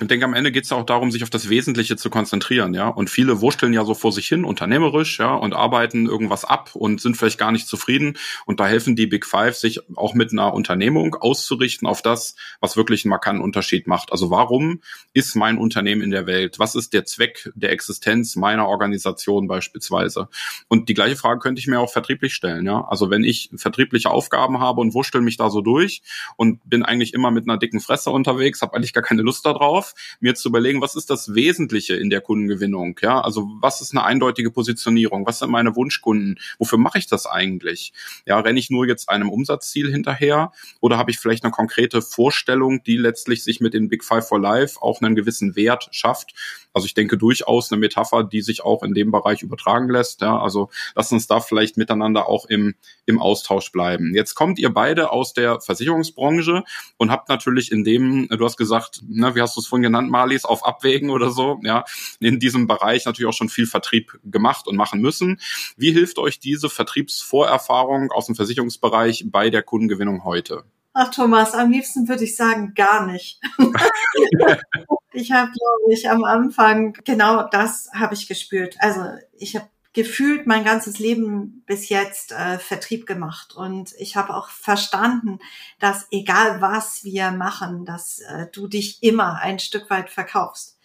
Ich 0.00 0.08
denke, 0.08 0.24
am 0.24 0.32
Ende 0.32 0.50
geht 0.50 0.64
es 0.64 0.72
auch 0.72 0.86
darum, 0.86 1.10
sich 1.10 1.22
auf 1.22 1.30
das 1.30 1.50
Wesentliche 1.50 1.94
zu 1.96 2.08
konzentrieren, 2.08 2.72
ja. 2.72 2.88
Und 2.88 3.10
viele 3.10 3.42
wursteln 3.42 3.74
ja 3.74 3.84
so 3.84 3.92
vor 3.92 4.12
sich 4.12 4.26
hin, 4.28 4.44
unternehmerisch, 4.44 5.18
ja, 5.18 5.34
und 5.34 5.52
arbeiten 5.52 6.06
irgendwas 6.06 6.46
ab 6.46 6.70
und 6.74 7.02
sind 7.02 7.18
vielleicht 7.18 7.38
gar 7.38 7.52
nicht 7.52 7.68
zufrieden. 7.68 8.16
Und 8.46 8.60
da 8.60 8.66
helfen 8.66 8.96
die 8.96 9.06
Big 9.06 9.26
Five, 9.26 9.56
sich 9.56 9.80
auch 9.96 10.14
mit 10.14 10.32
einer 10.32 10.54
Unternehmung 10.54 11.16
auszurichten 11.16 11.86
auf 11.86 12.00
das, 12.00 12.34
was 12.60 12.78
wirklich 12.78 13.04
einen 13.04 13.10
markanten 13.10 13.44
Unterschied 13.44 13.86
macht. 13.86 14.10
Also 14.10 14.30
warum 14.30 14.80
ist 15.12 15.34
mein 15.34 15.58
Unternehmen 15.58 16.00
in 16.00 16.10
der 16.10 16.26
Welt? 16.26 16.58
Was 16.58 16.74
ist 16.74 16.94
der 16.94 17.04
Zweck 17.04 17.50
der 17.54 17.70
Existenz 17.70 18.36
meiner 18.36 18.66
Organisation 18.68 19.48
beispielsweise? 19.48 20.28
Und 20.68 20.88
die 20.88 20.94
gleiche 20.94 21.16
Frage 21.16 21.40
könnte 21.40 21.60
ich 21.60 21.66
mir 21.66 21.78
auch 21.78 21.92
vertrieblich 21.92 22.34
stellen, 22.34 22.64
ja. 22.64 22.86
Also 22.88 23.10
wenn 23.10 23.22
ich 23.22 23.50
vertriebliche 23.54 24.10
Aufgaben 24.10 24.60
habe 24.60 24.80
und 24.80 24.94
wurstel 24.94 25.20
mich 25.20 25.36
da 25.36 25.50
so 25.50 25.60
durch 25.60 26.00
und 26.36 26.60
bin 26.64 26.84
eigentlich 26.84 27.12
immer 27.12 27.30
mit 27.30 27.46
einer 27.46 27.58
dicken 27.58 27.80
Fresse 27.80 28.10
unterwegs, 28.10 28.62
habe 28.62 28.74
eigentlich 28.74 28.94
gar 28.94 29.04
keine 29.04 29.20
Lust 29.20 29.44
darauf, 29.44 29.89
mir 30.20 30.34
zu 30.34 30.48
überlegen, 30.48 30.80
was 30.80 30.94
ist 30.94 31.10
das 31.10 31.34
Wesentliche 31.34 31.94
in 31.94 32.10
der 32.10 32.20
Kundengewinnung? 32.20 32.98
Ja, 33.02 33.20
also 33.20 33.48
was 33.60 33.80
ist 33.80 33.92
eine 33.92 34.04
eindeutige 34.04 34.50
Positionierung? 34.50 35.26
Was 35.26 35.38
sind 35.38 35.50
meine 35.50 35.76
Wunschkunden? 35.76 36.38
Wofür 36.58 36.78
mache 36.78 36.98
ich 36.98 37.06
das 37.06 37.26
eigentlich? 37.26 37.92
Ja, 38.26 38.40
renne 38.40 38.58
ich 38.58 38.70
nur 38.70 38.86
jetzt 38.86 39.08
einem 39.08 39.30
Umsatzziel 39.30 39.90
hinterher 39.90 40.52
oder 40.80 40.98
habe 40.98 41.10
ich 41.10 41.18
vielleicht 41.18 41.44
eine 41.44 41.52
konkrete 41.52 42.02
Vorstellung, 42.02 42.82
die 42.82 42.96
letztlich 42.96 43.44
sich 43.44 43.60
mit 43.60 43.74
den 43.74 43.88
Big 43.88 44.04
Five 44.04 44.26
for 44.26 44.40
Life 44.40 44.80
auch 44.80 45.00
einen 45.00 45.14
gewissen 45.14 45.56
Wert 45.56 45.88
schafft? 45.90 46.34
Also 46.72 46.86
ich 46.86 46.94
denke 46.94 47.18
durchaus 47.18 47.70
eine 47.70 47.80
Metapher, 47.80 48.24
die 48.24 48.42
sich 48.42 48.62
auch 48.62 48.82
in 48.82 48.94
dem 48.94 49.10
Bereich 49.10 49.42
übertragen 49.42 49.88
lässt. 49.88 50.20
Ja, 50.20 50.38
also 50.38 50.70
lass 50.94 51.12
uns 51.12 51.26
da 51.26 51.40
vielleicht 51.40 51.76
miteinander 51.76 52.28
auch 52.28 52.46
im, 52.46 52.74
im 53.06 53.18
Austausch 53.18 53.72
bleiben. 53.72 54.14
Jetzt 54.14 54.34
kommt 54.34 54.58
ihr 54.58 54.72
beide 54.72 55.10
aus 55.10 55.32
der 55.32 55.60
Versicherungsbranche 55.60 56.62
und 56.96 57.10
habt 57.10 57.28
natürlich 57.28 57.72
in 57.72 57.84
dem, 57.84 58.28
du 58.28 58.44
hast 58.44 58.56
gesagt, 58.56 59.02
na, 59.08 59.34
wie 59.34 59.42
hast 59.42 59.56
du 59.56 59.60
es 59.60 59.66
vorhin 59.66 59.82
genannt, 59.82 60.10
Marlies, 60.10 60.44
auf 60.44 60.64
Abwägen 60.64 61.10
oder 61.10 61.30
so, 61.30 61.58
ja, 61.62 61.84
in 62.20 62.38
diesem 62.38 62.66
Bereich 62.66 63.04
natürlich 63.04 63.28
auch 63.28 63.36
schon 63.36 63.48
viel 63.48 63.66
Vertrieb 63.66 64.18
gemacht 64.24 64.66
und 64.66 64.76
machen 64.76 65.00
müssen. 65.00 65.40
Wie 65.76 65.92
hilft 65.92 66.18
euch 66.18 66.38
diese 66.38 66.68
Vertriebsvorerfahrung 66.68 68.12
aus 68.12 68.26
dem 68.26 68.34
Versicherungsbereich 68.34 69.24
bei 69.26 69.50
der 69.50 69.62
Kundengewinnung 69.62 70.24
heute? 70.24 70.64
Ach 70.92 71.10
Thomas, 71.10 71.54
am 71.54 71.70
liebsten 71.70 72.08
würde 72.08 72.24
ich 72.24 72.36
sagen, 72.36 72.74
gar 72.74 73.06
nicht. 73.06 73.40
ich 75.12 75.30
habe, 75.30 75.52
glaube 75.52 75.92
ich, 75.92 76.10
am 76.10 76.24
Anfang 76.24 76.94
genau 77.04 77.44
das 77.48 77.90
habe 77.94 78.14
ich 78.14 78.26
gespürt. 78.26 78.76
Also 78.80 79.04
ich 79.38 79.54
habe 79.54 79.68
gefühlt 79.92 80.46
mein 80.46 80.64
ganzes 80.64 80.98
Leben 80.98 81.62
bis 81.66 81.88
jetzt 81.88 82.32
äh, 82.32 82.58
Vertrieb 82.58 83.06
gemacht 83.06 83.54
und 83.54 83.92
ich 83.98 84.16
habe 84.16 84.36
auch 84.36 84.48
verstanden, 84.48 85.38
dass 85.78 86.06
egal 86.10 86.60
was 86.60 87.02
wir 87.04 87.32
machen, 87.32 87.84
dass 87.84 88.20
äh, 88.20 88.46
du 88.52 88.68
dich 88.68 89.02
immer 89.02 89.40
ein 89.40 89.58
Stück 89.58 89.90
weit 89.90 90.10
verkaufst. 90.10 90.78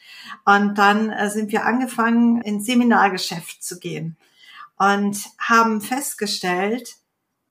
Und 0.44 0.78
dann 0.78 1.12
äh, 1.12 1.30
sind 1.30 1.52
wir 1.52 1.65
angefangen, 1.65 2.41
ins 2.41 2.65
Seminargeschäft 2.65 3.63
zu 3.63 3.80
gehen 3.80 4.18
und 4.78 5.18
haben 5.39 5.82
festgestellt, 5.82 6.96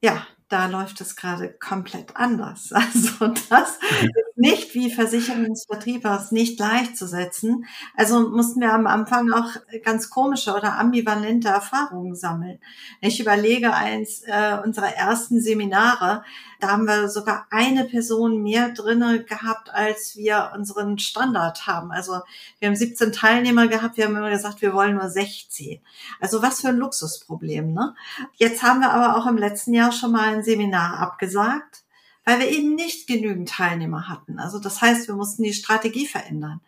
ja, 0.01 0.27
da 0.55 0.67
läuft 0.67 1.01
es 1.01 1.17
gerade 1.17 1.53
komplett 1.53 2.17
anders. 2.17 2.71
Also 2.95 3.27
das 3.51 3.79
ist 3.79 4.34
nicht 4.37 4.75
wie 4.75 4.91
Versicherungsvertrieber 4.91 6.19
ist 6.21 6.33
nicht 6.33 6.57
gleichzusetzen. 6.57 7.67
Also 7.95 8.29
mussten 8.29 8.61
wir 8.61 8.73
am 8.73 8.87
Anfang 8.87 9.33
auch 9.33 9.51
ganz 9.85 10.11
komische 10.11 10.55
oder 10.55 10.79
ambivalente 10.79 11.49
Erfahrungen 11.49 12.17
sammeln. 12.17 12.59
Ich 13.01 13.21
überlege 13.21 13.73
eins 13.73 14.23
äh, 14.27 14.59
unserer 14.65 14.95
ersten 14.95 15.41
Seminare, 15.41 16.25
da 16.61 16.71
haben 16.71 16.87
wir 16.87 17.09
sogar 17.09 17.47
eine 17.51 17.85
Person 17.85 18.43
mehr 18.43 18.71
drinne 18.71 19.23
gehabt, 19.23 19.69
als 19.73 20.17
wir 20.17 20.53
unseren 20.55 20.99
Standard 20.99 21.67
haben. 21.67 21.93
Also 21.93 22.21
wir 22.59 22.69
haben 22.69 22.77
17 22.77 23.13
Teilnehmer 23.13 23.69
gehabt, 23.69 23.97
wir 23.97 24.07
haben 24.07 24.17
immer 24.17 24.31
gesagt, 24.31 24.63
wir 24.63 24.73
wollen 24.73 24.95
nur 24.95 25.11
16. 25.11 25.81
Also 26.21 26.43
was 26.43 26.63
für 26.63 26.69
ein 26.69 26.79
Luxusproblem, 26.79 27.73
ne? 27.73 27.95
Jetzt 28.37 28.63
haben 28.63 28.81
wir 28.81 28.93
aber 28.93 29.19
auch 29.19 29.27
im 29.27 29.37
letzten 29.37 29.75
Jahr 29.75 29.93
schon 29.93 30.13
mal 30.13 30.35
ein 30.35 30.43
Seminar 30.43 30.99
abgesagt, 31.01 31.84
weil 32.25 32.41
wir 32.41 32.49
eben 32.49 32.75
nicht 32.75 33.07
genügend 33.07 33.49
Teilnehmer 33.49 34.09
hatten. 34.09 34.39
Also 34.39 34.59
das 34.59 34.81
heißt, 34.81 35.09
wir 35.09 35.15
mussten 35.15 35.43
die 35.43 35.55
Strategie 35.55 36.07
verändern. 36.07 36.61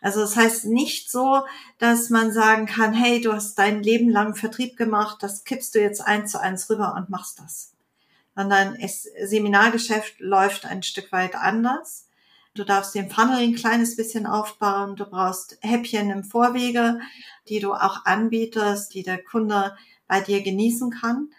Also 0.00 0.20
das 0.20 0.36
heißt 0.36 0.66
nicht 0.66 1.10
so, 1.10 1.44
dass 1.78 2.08
man 2.10 2.32
sagen 2.32 2.66
kann, 2.66 2.92
hey, 2.92 3.20
du 3.20 3.32
hast 3.32 3.58
dein 3.58 3.82
Leben 3.82 4.08
lang 4.08 4.36
Vertrieb 4.36 4.76
gemacht, 4.76 5.18
das 5.20 5.44
kippst 5.44 5.74
du 5.74 5.80
jetzt 5.80 6.00
eins 6.00 6.32
zu 6.32 6.40
eins 6.40 6.70
rüber 6.70 6.94
und 6.96 7.10
machst 7.10 7.40
das 7.40 7.72
sondern 8.38 8.78
das 8.80 9.02
Seminargeschäft 9.24 10.20
läuft 10.20 10.64
ein 10.64 10.84
Stück 10.84 11.10
weit 11.10 11.34
anders. 11.34 12.06
Du 12.54 12.62
darfst 12.62 12.94
den 12.94 13.10
Funnel 13.10 13.38
ein 13.38 13.56
kleines 13.56 13.96
bisschen 13.96 14.26
aufbauen. 14.26 14.94
Du 14.94 15.06
brauchst 15.06 15.58
Häppchen 15.60 16.08
im 16.10 16.22
Vorwege, 16.22 17.00
die 17.48 17.58
du 17.58 17.74
auch 17.74 18.04
anbietest, 18.04 18.94
die 18.94 19.02
der 19.02 19.18
Kunde 19.18 19.76
bei 20.06 20.20
dir 20.20 20.40
genießen 20.40 20.92
kann. 20.92 21.30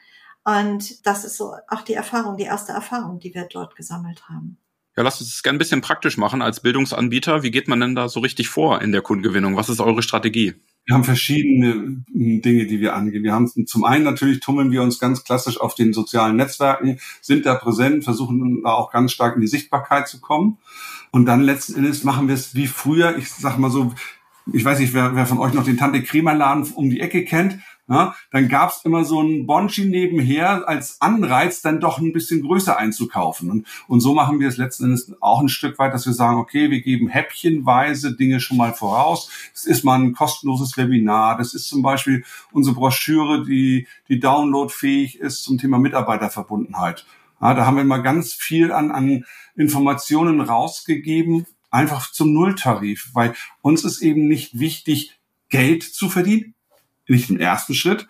Und 0.57 1.05
das 1.05 1.25
ist 1.25 1.37
so 1.37 1.53
auch 1.67 1.81
die 1.81 1.93
Erfahrung, 1.93 2.37
die 2.37 2.43
erste 2.43 2.71
Erfahrung, 2.71 3.19
die 3.19 3.33
wir 3.33 3.47
dort 3.51 3.75
gesammelt 3.75 4.29
haben. 4.29 4.57
Ja, 4.97 5.03
lasst 5.03 5.21
uns 5.21 5.31
das 5.31 5.43
gerne 5.43 5.57
ein 5.57 5.59
bisschen 5.59 5.81
praktisch 5.81 6.17
machen 6.17 6.41
als 6.41 6.61
Bildungsanbieter. 6.61 7.43
Wie 7.43 7.51
geht 7.51 7.67
man 7.67 7.79
denn 7.79 7.95
da 7.95 8.09
so 8.09 8.19
richtig 8.19 8.49
vor 8.49 8.81
in 8.81 8.91
der 8.91 9.01
Kundengewinnung? 9.01 9.55
Was 9.55 9.69
ist 9.69 9.79
eure 9.79 10.01
Strategie? 10.01 10.55
Wir 10.85 10.95
haben 10.95 11.03
verschiedene 11.03 12.03
Dinge, 12.09 12.65
die 12.65 12.79
wir 12.79 12.95
angehen. 12.95 13.23
Wir 13.23 13.33
haben 13.33 13.47
zum 13.47 13.85
einen 13.85 14.03
natürlich 14.03 14.39
tummeln 14.39 14.71
wir 14.71 14.81
uns 14.81 14.99
ganz 14.99 15.23
klassisch 15.23 15.59
auf 15.61 15.75
den 15.75 15.93
sozialen 15.93 16.35
Netzwerken, 16.35 16.99
sind 17.21 17.45
da 17.45 17.55
präsent, 17.55 18.03
versuchen 18.03 18.63
da 18.63 18.71
auch 18.71 18.91
ganz 18.91 19.11
stark 19.11 19.35
in 19.35 19.41
die 19.41 19.47
Sichtbarkeit 19.47 20.07
zu 20.07 20.19
kommen. 20.19 20.57
Und 21.11 21.25
dann 21.25 21.41
letzten 21.41 21.75
Endes 21.75 22.03
machen 22.03 22.27
wir 22.27 22.35
es 22.35 22.55
wie 22.55 22.67
früher. 22.67 23.17
Ich 23.17 23.29
sag 23.29 23.57
mal 23.57 23.69
so, 23.69 23.93
ich 24.51 24.65
weiß 24.65 24.79
nicht, 24.79 24.93
wer, 24.93 25.15
wer 25.15 25.25
von 25.25 25.37
euch 25.37 25.53
noch 25.53 25.63
den 25.63 25.77
Tante 25.77 26.01
Kremer 26.01 26.33
Laden 26.33 26.69
um 26.73 26.89
die 26.89 27.01
Ecke 27.01 27.23
kennt. 27.23 27.59
Ja, 27.89 28.13
dann 28.29 28.49
gab's 28.49 28.85
immer 28.85 29.03
so 29.03 29.19
ein 29.19 29.47
Bonchi 29.47 29.85
nebenher 29.85 30.69
als 30.69 31.01
Anreiz, 31.01 31.63
dann 31.63 31.79
doch 31.79 31.97
ein 31.97 32.13
bisschen 32.13 32.43
größer 32.43 32.77
einzukaufen. 32.77 33.49
Und, 33.49 33.67
und 33.87 33.99
so 33.99 34.13
machen 34.13 34.39
wir 34.39 34.47
es 34.47 34.57
letzten 34.57 34.85
Endes 34.85 35.11
auch 35.21 35.41
ein 35.41 35.49
Stück 35.49 35.79
weit, 35.79 35.91
dass 35.91 36.05
wir 36.05 36.13
sagen, 36.13 36.37
okay, 36.37 36.69
wir 36.69 36.81
geben 36.81 37.07
häppchenweise 37.07 38.15
Dinge 38.15 38.41
schon 38.41 38.57
mal 38.57 38.75
voraus. 38.75 39.31
Es 39.55 39.65
ist 39.65 39.83
mal 39.83 39.99
ein 39.99 40.13
kostenloses 40.13 40.77
Webinar. 40.77 41.35
Das 41.35 41.55
ist 41.55 41.67
zum 41.67 41.81
Beispiel 41.81 42.23
unsere 42.51 42.75
Broschüre, 42.75 43.43
die, 43.43 43.87
die 44.07 44.19
downloadfähig 44.19 45.19
ist 45.19 45.41
zum 45.41 45.57
Thema 45.57 45.79
Mitarbeiterverbundenheit. 45.79 47.07
Ja, 47.41 47.55
da 47.55 47.65
haben 47.65 47.77
wir 47.77 47.85
mal 47.85 48.03
ganz 48.03 48.33
viel 48.33 48.71
an, 48.71 48.91
an 48.91 49.25
Informationen 49.55 50.41
rausgegeben, 50.41 51.47
einfach 51.71 52.11
zum 52.11 52.33
Nulltarif, 52.33 53.09
weil 53.13 53.33
uns 53.61 53.83
ist 53.83 54.03
eben 54.03 54.27
nicht 54.27 54.59
wichtig, 54.59 55.19
Geld 55.49 55.81
zu 55.81 56.09
verdienen 56.09 56.53
nicht 57.09 57.29
im 57.29 57.39
ersten 57.39 57.73
Schritt. 57.73 58.07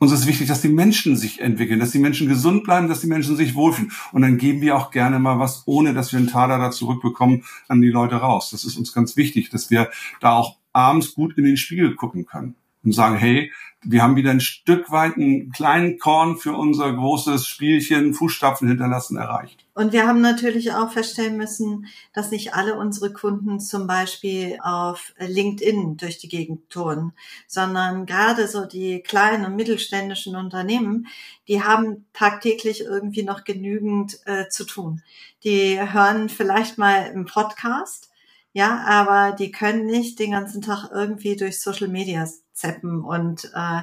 Uns 0.00 0.12
ist 0.12 0.26
wichtig, 0.26 0.48
dass 0.48 0.60
die 0.60 0.68
Menschen 0.68 1.16
sich 1.16 1.40
entwickeln, 1.40 1.78
dass 1.78 1.92
die 1.92 1.98
Menschen 1.98 2.28
gesund 2.28 2.64
bleiben, 2.64 2.88
dass 2.88 3.00
die 3.00 3.06
Menschen 3.06 3.36
sich 3.36 3.54
wohlfühlen. 3.54 3.92
Und 4.12 4.22
dann 4.22 4.38
geben 4.38 4.60
wir 4.60 4.76
auch 4.76 4.90
gerne 4.90 5.18
mal 5.18 5.38
was, 5.38 5.62
ohne 5.66 5.94
dass 5.94 6.12
wir 6.12 6.18
einen 6.18 6.28
Taler 6.28 6.58
da 6.58 6.70
zurückbekommen, 6.70 7.44
an 7.68 7.80
die 7.80 7.88
Leute 7.88 8.16
raus. 8.16 8.50
Das 8.50 8.64
ist 8.64 8.76
uns 8.76 8.92
ganz 8.92 9.16
wichtig, 9.16 9.50
dass 9.50 9.70
wir 9.70 9.90
da 10.20 10.32
auch 10.32 10.56
abends 10.72 11.14
gut 11.14 11.38
in 11.38 11.44
den 11.44 11.56
Spiegel 11.56 11.94
gucken 11.94 12.26
können 12.26 12.56
und 12.84 12.92
sagen, 12.92 13.16
hey, 13.16 13.50
wir 13.86 14.02
haben 14.02 14.16
wieder 14.16 14.30
ein 14.30 14.40
Stück 14.40 14.90
weit 14.90 15.16
einen 15.16 15.50
kleinen 15.50 15.98
Korn 15.98 16.36
für 16.38 16.52
unser 16.52 16.92
großes 16.92 17.46
Spielchen 17.46 18.14
Fußstapfen 18.14 18.66
hinterlassen 18.66 19.16
erreicht. 19.16 19.66
Und 19.74 19.92
wir 19.92 20.06
haben 20.06 20.20
natürlich 20.20 20.72
auch 20.72 20.90
feststellen 20.90 21.36
müssen, 21.36 21.86
dass 22.12 22.30
nicht 22.30 22.54
alle 22.54 22.76
unsere 22.76 23.12
Kunden 23.12 23.60
zum 23.60 23.86
Beispiel 23.86 24.58
auf 24.62 25.12
LinkedIn 25.18 25.96
durch 25.96 26.18
die 26.18 26.28
Gegend 26.28 26.70
touren, 26.70 27.12
sondern 27.46 28.06
gerade 28.06 28.48
so 28.48 28.64
die 28.64 29.02
kleinen 29.02 29.44
und 29.44 29.56
mittelständischen 29.56 30.36
Unternehmen, 30.36 31.06
die 31.48 31.62
haben 31.62 32.06
tagtäglich 32.12 32.82
irgendwie 32.82 33.24
noch 33.24 33.44
genügend 33.44 34.18
äh, 34.24 34.48
zu 34.48 34.64
tun. 34.64 35.02
Die 35.42 35.78
hören 35.78 36.28
vielleicht 36.28 36.78
mal 36.78 37.10
im 37.12 37.26
Podcast, 37.26 38.10
ja, 38.54 38.84
aber 38.86 39.34
die 39.36 39.50
können 39.50 39.84
nicht 39.84 40.20
den 40.20 40.30
ganzen 40.30 40.62
Tag 40.62 40.88
irgendwie 40.92 41.34
durch 41.34 41.60
Social 41.60 41.88
Media 41.88 42.24
zeppen 42.52 43.02
und 43.02 43.50
äh, 43.52 43.82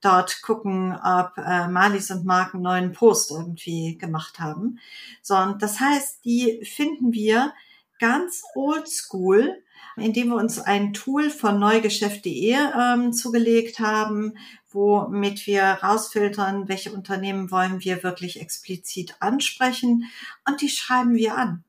dort 0.00 0.42
gucken, 0.42 0.96
ob 0.96 1.36
äh, 1.38 1.66
Malis 1.66 2.12
und 2.12 2.24
Mark 2.24 2.54
einen 2.54 2.62
neuen 2.62 2.92
Post 2.92 3.32
irgendwie 3.32 3.98
gemacht 3.98 4.38
haben. 4.38 4.78
So, 5.22 5.36
und 5.36 5.60
das 5.60 5.80
heißt, 5.80 6.24
die 6.24 6.64
finden 6.64 7.12
wir 7.12 7.52
ganz 7.98 8.44
oldschool, 8.54 9.60
indem 9.96 10.28
wir 10.28 10.36
uns 10.36 10.60
ein 10.60 10.92
Tool 10.92 11.28
von 11.28 11.58
neugeschäft.de 11.58 12.54
ähm, 12.54 13.12
zugelegt 13.12 13.80
haben, 13.80 14.38
womit 14.70 15.48
wir 15.48 15.64
rausfiltern, 15.64 16.68
welche 16.68 16.92
Unternehmen 16.92 17.50
wollen 17.50 17.82
wir 17.82 18.04
wirklich 18.04 18.40
explizit 18.40 19.16
ansprechen 19.18 20.04
und 20.48 20.60
die 20.60 20.68
schreiben 20.68 21.16
wir 21.16 21.36
an. 21.36 21.64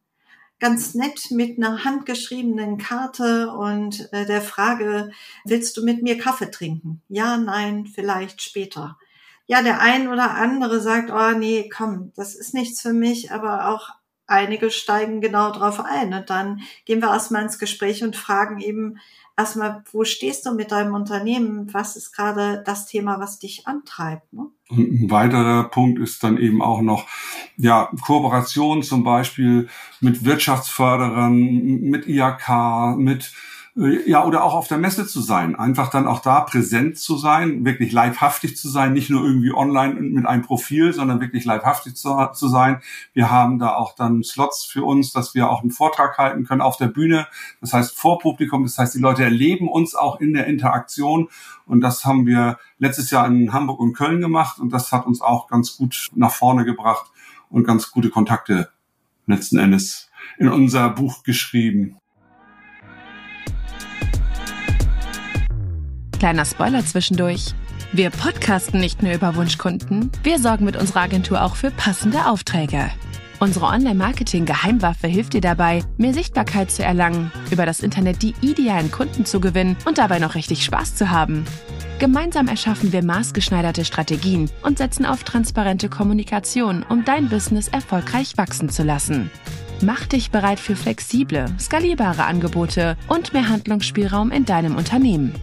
Ganz 0.64 0.96
nett 0.96 1.30
mit 1.30 1.58
einer 1.58 1.84
handgeschriebenen 1.84 2.78
Karte 2.78 3.52
und 3.52 4.08
äh, 4.14 4.26
der 4.26 4.42
Frage, 4.42 5.12
willst 5.44 5.76
du 5.76 5.84
mit 5.84 6.02
mir 6.02 6.18
Kaffee 6.18 6.52
trinken? 6.52 7.02
Ja, 7.10 7.36
nein, 7.36 7.86
vielleicht 7.86 8.42
später. 8.42 8.98
Ja, 9.46 9.62
der 9.62 9.82
ein 9.82 10.08
oder 10.08 10.36
andere 10.36 10.80
sagt, 10.80 11.12
oh 11.12 11.38
nee, 11.38 11.68
komm, 11.68 12.14
das 12.16 12.34
ist 12.34 12.54
nichts 12.54 12.80
für 12.80 12.94
mich, 12.94 13.30
aber 13.30 13.68
auch 13.68 13.90
einige 14.26 14.72
steigen 14.72 15.20
genau 15.20 15.52
drauf 15.52 15.82
ein. 15.82 16.14
Und 16.14 16.30
dann 16.30 16.62
gehen 16.86 17.02
wir 17.02 17.10
erstmal 17.10 17.44
ins 17.44 17.60
Gespräch 17.60 18.02
und 18.02 18.16
fragen 18.16 18.62
eben 18.62 19.00
erstmal, 19.38 19.84
wo 19.92 20.04
stehst 20.04 20.46
du 20.46 20.54
mit 20.54 20.72
deinem 20.72 20.94
Unternehmen? 20.94 21.74
Was 21.74 21.96
ist 21.96 22.16
gerade 22.16 22.64
das 22.66 22.86
Thema, 22.86 23.20
was 23.20 23.40
dich 23.40 23.68
antreibt? 23.68 24.32
Ne? 24.34 24.48
Und 24.70 24.80
ein 24.80 25.12
weiterer 25.12 25.66
Punkt 25.66 26.00
ist 26.00 26.24
dann 26.24 26.38
eben 26.38 26.62
auch 26.62 26.82
noch, 26.82 27.08
ja, 27.58 27.90
Kooperation 28.06 28.84
zum 28.84 29.04
Beispiel 29.04 29.70
mit 30.02 30.24
Wirtschaftsförderern, 30.24 31.34
mit 31.34 32.08
IAK, 32.08 32.98
mit 32.98 33.34
ja, 33.76 34.24
oder 34.24 34.44
auch 34.44 34.54
auf 34.54 34.68
der 34.68 34.78
Messe 34.78 35.08
zu 35.08 35.20
sein, 35.20 35.56
einfach 35.56 35.90
dann 35.90 36.06
auch 36.06 36.20
da 36.20 36.42
präsent 36.42 37.00
zu 37.00 37.18
sein, 37.18 37.66
wirklich 37.66 37.92
leibhaftig 37.92 38.56
zu 38.56 38.70
sein, 38.70 38.94
nicht 38.94 39.10
nur 39.10 39.24
irgendwie 39.26 39.52
online 39.52 39.96
mit 39.96 40.28
einem 40.28 40.44
Profil, 40.44 40.94
sondern 40.94 41.22
wirklich 41.22 41.44
leibhaftig 41.44 41.96
zu, 41.96 42.16
zu 42.34 42.48
sein. 42.50 42.82
Wir 43.14 43.32
haben 43.32 43.58
da 43.58 43.74
auch 43.74 43.96
dann 43.96 44.22
Slots 44.24 44.64
für 44.64 44.84
uns, 44.84 45.12
dass 45.12 45.34
wir 45.34 45.50
auch 45.50 45.62
einen 45.62 45.72
Vortrag 45.72 46.20
halten 46.20 46.46
können 46.46 46.62
auf 46.62 46.78
der 46.78 46.86
Bühne. 46.86 47.26
Das 47.62 47.74
heißt 47.74 47.98
vor 47.98 48.20
Publikum, 48.20 48.62
das 48.62 48.78
heißt, 48.78 48.94
die 48.94 49.00
Leute 49.00 49.24
erleben 49.24 49.68
uns 49.68 49.96
auch 49.96 50.22
in 50.22 50.34
der 50.34 50.46
Interaktion. 50.46 51.30
Und 51.66 51.82
das 51.82 52.06
haben 52.06 52.28
wir 52.28 52.60
letztes 52.78 53.10
Jahr 53.10 53.26
in 53.26 53.54
Hamburg 53.54 53.80
und 53.80 53.94
Köln 53.94 54.22
gemacht 54.22 54.60
und 54.60 54.72
das 54.72 54.92
hat 54.92 55.08
uns 55.08 55.20
auch 55.22 55.48
ganz 55.48 55.78
gut 55.78 56.12
nach 56.14 56.32
vorne 56.32 56.64
gebracht 56.64 57.08
und 57.50 57.64
ganz 57.64 57.90
gute 57.90 58.12
Kontakte 58.12 58.70
letzten 59.26 59.58
Endes 59.58 60.12
in 60.38 60.50
unser 60.50 60.90
Buch 60.90 61.24
geschrieben. 61.24 61.98
Kleiner 66.24 66.46
Spoiler 66.46 66.86
zwischendurch. 66.86 67.54
Wir 67.92 68.10
podcasten 68.10 68.80
nicht 68.80 69.04
nur 69.04 69.12
über 69.12 69.36
Wunschkunden, 69.36 70.10
wir 70.24 70.40
sorgen 70.40 70.64
mit 70.64 70.78
unserer 70.78 71.02
Agentur 71.02 71.44
auch 71.44 71.58
für 71.58 71.70
passende 71.70 72.28
Aufträge. 72.28 72.90
Unsere 73.42 73.66
Online-Marketing-Geheimwaffe 73.66 75.08
hilft 75.08 75.34
dir 75.34 75.42
dabei, 75.42 75.84
mehr 75.98 76.14
Sichtbarkeit 76.14 76.72
zu 76.72 76.82
erlangen, 76.82 77.30
über 77.52 77.66
das 77.66 77.82
Internet 77.82 78.22
die 78.22 78.36
idealen 78.40 78.90
Kunden 78.90 79.26
zu 79.26 79.42
gewinnen 79.42 79.76
und 79.84 79.98
dabei 79.98 80.20
noch 80.20 80.36
richtig 80.36 80.64
Spaß 80.64 80.96
zu 80.96 81.10
haben. 81.10 81.44
Gemeinsam 82.00 82.48
erschaffen 82.48 82.94
wir 82.94 83.04
maßgeschneiderte 83.04 83.84
Strategien 83.84 84.50
und 84.62 84.78
setzen 84.78 85.06
auf 85.06 85.26
transparente 85.26 85.90
Kommunikation, 85.90 86.86
um 86.88 87.04
dein 87.04 87.28
Business 87.28 87.68
erfolgreich 87.68 88.38
wachsen 88.38 88.70
zu 88.70 88.84
lassen. 88.84 89.30
Mach 89.82 90.06
dich 90.06 90.32
bereit 90.32 90.62
für 90.62 90.78
flexible, 90.78 91.48
skalierbare 91.60 92.24
Angebote 92.24 92.96
und 93.10 93.34
mehr 93.34 93.50
Handlungsspielraum 93.50 94.32
in 94.32 94.46
deinem 94.46 94.78
Unternehmen. 94.78 95.36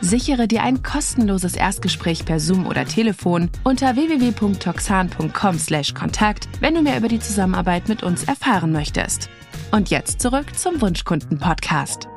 Sichere 0.00 0.48
dir 0.48 0.62
ein 0.62 0.82
kostenloses 0.82 1.54
Erstgespräch 1.54 2.24
per 2.24 2.40
Zoom 2.40 2.66
oder 2.66 2.86
Telefon 2.86 3.50
unter 3.64 3.96
www.toxan.com/kontakt, 3.96 6.48
wenn 6.60 6.74
du 6.74 6.80
mehr 6.82 6.96
über 6.96 7.08
die 7.08 7.20
Zusammenarbeit 7.20 7.88
mit 7.88 8.02
uns 8.02 8.24
erfahren 8.24 8.72
möchtest. 8.72 9.28
Und 9.72 9.90
jetzt 9.90 10.20
zurück 10.20 10.58
zum 10.58 10.80
Wunschkunden 10.80 11.38
Podcast. 11.38 12.08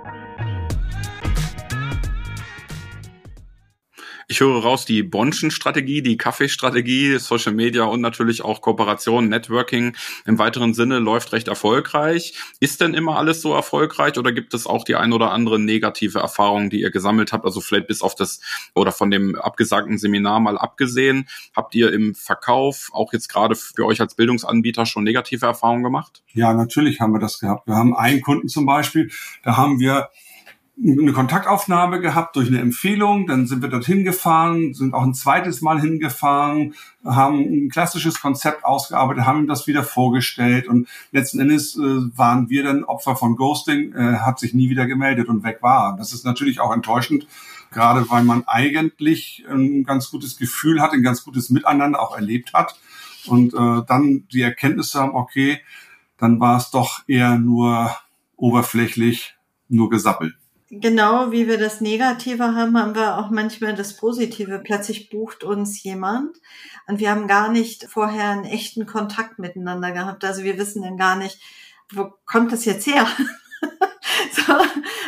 Ich 4.27 4.39
höre 4.39 4.61
raus 4.61 4.85
die 4.85 5.03
Bonschen-Strategie, 5.03 6.01
die 6.01 6.17
Kaffeestrategie, 6.17 7.17
Social 7.19 7.53
Media 7.53 7.83
und 7.83 8.01
natürlich 8.01 8.41
auch 8.41 8.61
Kooperation, 8.61 9.27
Networking 9.27 9.95
im 10.25 10.39
weiteren 10.39 10.73
Sinne 10.73 10.99
läuft 10.99 11.33
recht 11.33 11.47
erfolgreich. 11.47 12.33
Ist 12.59 12.81
denn 12.81 12.93
immer 12.93 13.17
alles 13.17 13.41
so 13.41 13.53
erfolgreich 13.53 14.17
oder 14.17 14.31
gibt 14.31 14.53
es 14.53 14.65
auch 14.65 14.83
die 14.85 14.95
ein 14.95 15.13
oder 15.13 15.31
andere 15.31 15.59
negative 15.59 16.19
Erfahrung, 16.19 16.69
die 16.69 16.81
ihr 16.81 16.91
gesammelt 16.91 17.33
habt? 17.33 17.45
Also 17.45 17.61
vielleicht 17.61 17.87
bis 17.87 18.01
auf 18.01 18.15
das 18.15 18.39
oder 18.75 18.91
von 18.91 19.11
dem 19.11 19.35
abgesagten 19.35 19.97
Seminar 19.97 20.39
mal 20.39 20.57
abgesehen. 20.57 21.27
Habt 21.55 21.75
ihr 21.75 21.91
im 21.91 22.15
Verkauf 22.15 22.89
auch 22.93 23.11
jetzt 23.13 23.27
gerade 23.27 23.55
für 23.55 23.85
euch 23.85 23.99
als 23.99 24.15
Bildungsanbieter 24.15 24.85
schon 24.85 25.03
negative 25.03 25.45
Erfahrungen 25.45 25.83
gemacht? 25.83 26.23
Ja, 26.33 26.53
natürlich 26.53 26.99
haben 27.01 27.13
wir 27.13 27.19
das 27.19 27.39
gehabt. 27.39 27.67
Wir 27.67 27.75
haben 27.75 27.95
einen 27.95 28.21
Kunden 28.21 28.47
zum 28.47 28.65
Beispiel, 28.65 29.11
da 29.43 29.57
haben 29.57 29.79
wir 29.79 30.09
eine 30.81 31.13
Kontaktaufnahme 31.13 32.01
gehabt 32.01 32.35
durch 32.35 32.47
eine 32.47 32.59
Empfehlung, 32.59 33.27
dann 33.27 33.45
sind 33.45 33.61
wir 33.61 33.69
dorthin 33.69 34.03
gefahren, 34.03 34.73
sind 34.73 34.93
auch 34.93 35.03
ein 35.03 35.13
zweites 35.13 35.61
Mal 35.61 35.79
hingefahren, 35.79 36.73
haben 37.05 37.39
ein 37.39 37.69
klassisches 37.69 38.19
Konzept 38.19 38.65
ausgearbeitet, 38.65 39.25
haben 39.25 39.41
ihm 39.41 39.47
das 39.47 39.67
wieder 39.67 39.83
vorgestellt. 39.83 40.67
Und 40.67 40.87
letzten 41.11 41.39
Endes 41.39 41.77
äh, 41.77 41.81
waren 42.17 42.49
wir 42.49 42.63
dann 42.63 42.83
Opfer 42.83 43.15
von 43.15 43.35
Ghosting, 43.35 43.93
äh, 43.93 44.17
hat 44.19 44.39
sich 44.39 44.55
nie 44.55 44.69
wieder 44.69 44.87
gemeldet 44.87 45.29
und 45.29 45.43
weg 45.43 45.59
war. 45.61 45.95
Das 45.95 46.11
ist 46.11 46.25
natürlich 46.25 46.59
auch 46.59 46.73
enttäuschend, 46.73 47.27
gerade 47.71 48.09
weil 48.09 48.23
man 48.23 48.43
eigentlich 48.47 49.45
ein 49.49 49.83
ganz 49.83 50.09
gutes 50.09 50.37
Gefühl 50.37 50.81
hat, 50.81 50.93
ein 50.93 51.03
ganz 51.03 51.23
gutes 51.23 51.51
Miteinander 51.51 52.01
auch 52.01 52.15
erlebt 52.15 52.53
hat. 52.53 52.79
Und 53.27 53.53
äh, 53.53 53.85
dann 53.87 54.27
die 54.33 54.41
Erkenntnisse 54.41 54.99
haben, 54.99 55.13
okay, 55.13 55.59
dann 56.17 56.39
war 56.39 56.57
es 56.57 56.71
doch 56.71 57.03
eher 57.07 57.37
nur 57.37 57.95
oberflächlich, 58.35 59.35
nur 59.69 59.89
gesappelt 59.89 60.35
genau 60.79 61.31
wie 61.31 61.47
wir 61.47 61.57
das 61.57 61.81
Negative 61.81 62.55
haben, 62.55 62.77
haben 62.77 62.95
wir 62.95 63.17
auch 63.17 63.29
manchmal 63.29 63.75
das 63.75 63.95
Positive. 63.97 64.59
Plötzlich 64.59 65.09
bucht 65.09 65.43
uns 65.43 65.81
jemand 65.83 66.37
und 66.87 66.99
wir 66.99 67.09
haben 67.09 67.27
gar 67.27 67.49
nicht 67.49 67.85
vorher 67.85 68.29
einen 68.29 68.45
echten 68.45 68.85
Kontakt 68.85 69.39
miteinander 69.39 69.91
gehabt. 69.91 70.23
Also 70.25 70.43
wir 70.43 70.57
wissen 70.57 70.83
dann 70.83 70.97
gar 70.97 71.15
nicht, 71.15 71.39
wo 71.91 72.13
kommt 72.25 72.51
das 72.51 72.65
jetzt 72.65 72.87
her? 72.87 73.07
so, 74.31 74.53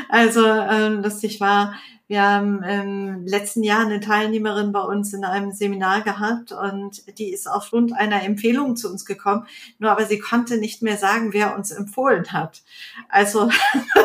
also 0.09 0.45
äh, 0.45 0.87
lustig 0.89 1.39
war, 1.39 1.75
wir 2.07 2.21
haben 2.21 2.61
im 2.61 3.25
letzten 3.25 3.63
Jahr 3.63 3.81
eine 3.81 3.99
Teilnehmerin 3.99 4.71
bei 4.71 4.81
uns 4.81 5.11
in 5.13 5.25
einem 5.25 5.51
Seminar 5.51 6.01
gehabt 6.01 6.51
und 6.51 7.01
die 7.17 7.33
ist 7.33 7.49
aufgrund 7.49 7.93
einer 7.93 8.21
Empfehlung 8.21 8.75
zu 8.75 8.91
uns 8.91 9.05
gekommen. 9.05 9.47
Nur 9.79 9.89
aber 9.91 10.05
sie 10.05 10.19
konnte 10.19 10.57
nicht 10.57 10.83
mehr 10.83 10.97
sagen, 10.97 11.33
wer 11.33 11.55
uns 11.55 11.71
empfohlen 11.71 12.31
hat. 12.31 12.61
Also 13.09 13.49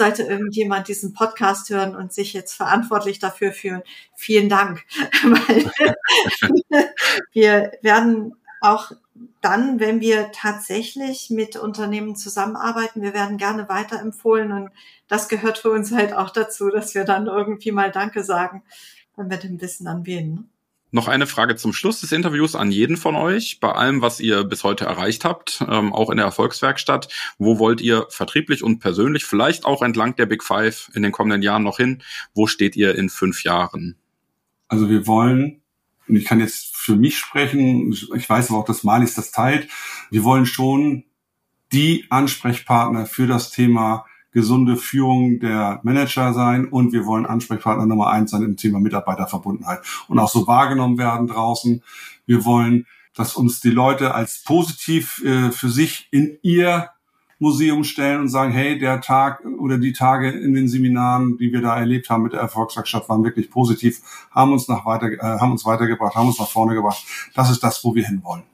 sollte 0.00 0.22
irgendjemand 0.22 0.88
diesen 0.88 1.12
Podcast 1.12 1.68
hören 1.68 1.94
und 1.94 2.10
sich 2.10 2.32
jetzt 2.32 2.54
verantwortlich 2.54 3.18
dafür 3.18 3.52
fühlen, 3.52 3.82
vielen 4.16 4.48
Dank. 4.48 4.82
wir 7.32 7.72
werden 7.82 8.34
auch 8.62 8.92
dann, 9.42 9.78
wenn 9.78 10.00
wir 10.00 10.32
tatsächlich 10.32 11.28
mit 11.28 11.56
Unternehmen 11.56 12.16
zusammenarbeiten, 12.16 13.02
wir 13.02 13.12
werden 13.12 13.36
gerne 13.36 13.68
weiterempfohlen 13.68 14.52
und 14.52 14.70
das 15.06 15.28
gehört 15.28 15.58
für 15.58 15.70
uns 15.70 15.92
halt 15.92 16.14
auch 16.14 16.30
dazu, 16.30 16.70
dass 16.70 16.94
wir 16.94 17.04
dann 17.04 17.26
irgendwie 17.26 17.72
mal 17.72 17.90
Danke 17.90 18.24
sagen, 18.24 18.62
wenn 19.16 19.28
wir 19.28 19.36
den 19.36 19.60
wissen, 19.60 19.86
an 19.86 20.06
wen. 20.06 20.48
Noch 20.92 21.06
eine 21.06 21.26
Frage 21.26 21.54
zum 21.54 21.72
Schluss 21.72 22.00
des 22.00 22.10
Interviews 22.10 22.56
an 22.56 22.72
jeden 22.72 22.96
von 22.96 23.14
euch. 23.14 23.60
Bei 23.60 23.72
allem, 23.72 24.02
was 24.02 24.18
ihr 24.18 24.42
bis 24.44 24.64
heute 24.64 24.86
erreicht 24.86 25.24
habt, 25.24 25.64
ähm, 25.68 25.92
auch 25.92 26.10
in 26.10 26.16
der 26.16 26.26
Erfolgswerkstatt, 26.26 27.08
wo 27.38 27.58
wollt 27.58 27.80
ihr 27.80 28.06
vertrieblich 28.08 28.64
und 28.64 28.80
persönlich, 28.80 29.24
vielleicht 29.24 29.64
auch 29.64 29.82
entlang 29.82 30.16
der 30.16 30.26
Big 30.26 30.42
Five 30.42 30.90
in 30.94 31.02
den 31.02 31.12
kommenden 31.12 31.42
Jahren 31.42 31.62
noch 31.62 31.76
hin? 31.76 32.02
Wo 32.34 32.48
steht 32.48 32.74
ihr 32.74 32.96
in 32.96 33.08
fünf 33.08 33.44
Jahren? 33.44 33.96
Also 34.66 34.90
wir 34.90 35.06
wollen, 35.06 35.62
und 36.08 36.16
ich 36.16 36.24
kann 36.24 36.40
jetzt 36.40 36.76
für 36.76 36.96
mich 36.96 37.18
sprechen, 37.18 37.92
ich 38.16 38.28
weiß 38.28 38.50
aber 38.50 38.58
auch, 38.58 38.64
dass 38.64 38.82
Malis 38.82 39.14
das 39.14 39.30
teilt, 39.30 39.68
wir 40.10 40.24
wollen 40.24 40.46
schon 40.46 41.04
die 41.72 42.06
Ansprechpartner 42.10 43.06
für 43.06 43.28
das 43.28 43.52
Thema 43.52 44.06
gesunde 44.32 44.76
Führung 44.76 45.40
der 45.40 45.80
Manager 45.82 46.32
sein 46.32 46.66
und 46.66 46.92
wir 46.92 47.06
wollen 47.06 47.26
Ansprechpartner 47.26 47.86
Nummer 47.86 48.10
eins 48.10 48.30
sein 48.30 48.42
im 48.42 48.56
Thema 48.56 48.78
Mitarbeiterverbundenheit 48.80 49.80
und 50.08 50.18
auch 50.18 50.30
so 50.30 50.46
wahrgenommen 50.46 50.98
werden 50.98 51.26
draußen. 51.26 51.82
Wir 52.26 52.44
wollen, 52.44 52.86
dass 53.14 53.34
uns 53.34 53.60
die 53.60 53.70
Leute 53.70 54.14
als 54.14 54.42
positiv 54.44 55.22
äh, 55.24 55.50
für 55.50 55.68
sich 55.68 56.08
in 56.10 56.38
ihr 56.42 56.90
Museum 57.40 57.84
stellen 57.84 58.20
und 58.20 58.28
sagen, 58.28 58.52
hey, 58.52 58.78
der 58.78 59.00
Tag 59.00 59.42
oder 59.58 59.78
die 59.78 59.94
Tage 59.94 60.30
in 60.30 60.52
den 60.52 60.68
Seminaren, 60.68 61.38
die 61.38 61.52
wir 61.52 61.62
da 61.62 61.76
erlebt 61.78 62.10
haben 62.10 62.22
mit 62.22 62.34
der 62.34 62.40
Erfolgswerkstatt, 62.40 63.08
waren 63.08 63.24
wirklich 63.24 63.50
positiv, 63.50 64.02
haben 64.30 64.52
uns 64.52 64.68
nach 64.68 64.84
weiter, 64.84 65.10
äh, 65.10 65.40
haben 65.40 65.50
uns 65.50 65.64
weitergebracht, 65.64 66.14
haben 66.14 66.28
uns 66.28 66.38
nach 66.38 66.50
vorne 66.50 66.74
gebracht. 66.74 67.02
Das 67.34 67.50
ist 67.50 67.64
das, 67.64 67.82
wo 67.82 67.94
wir 67.94 68.06
hinwollen. 68.06 68.49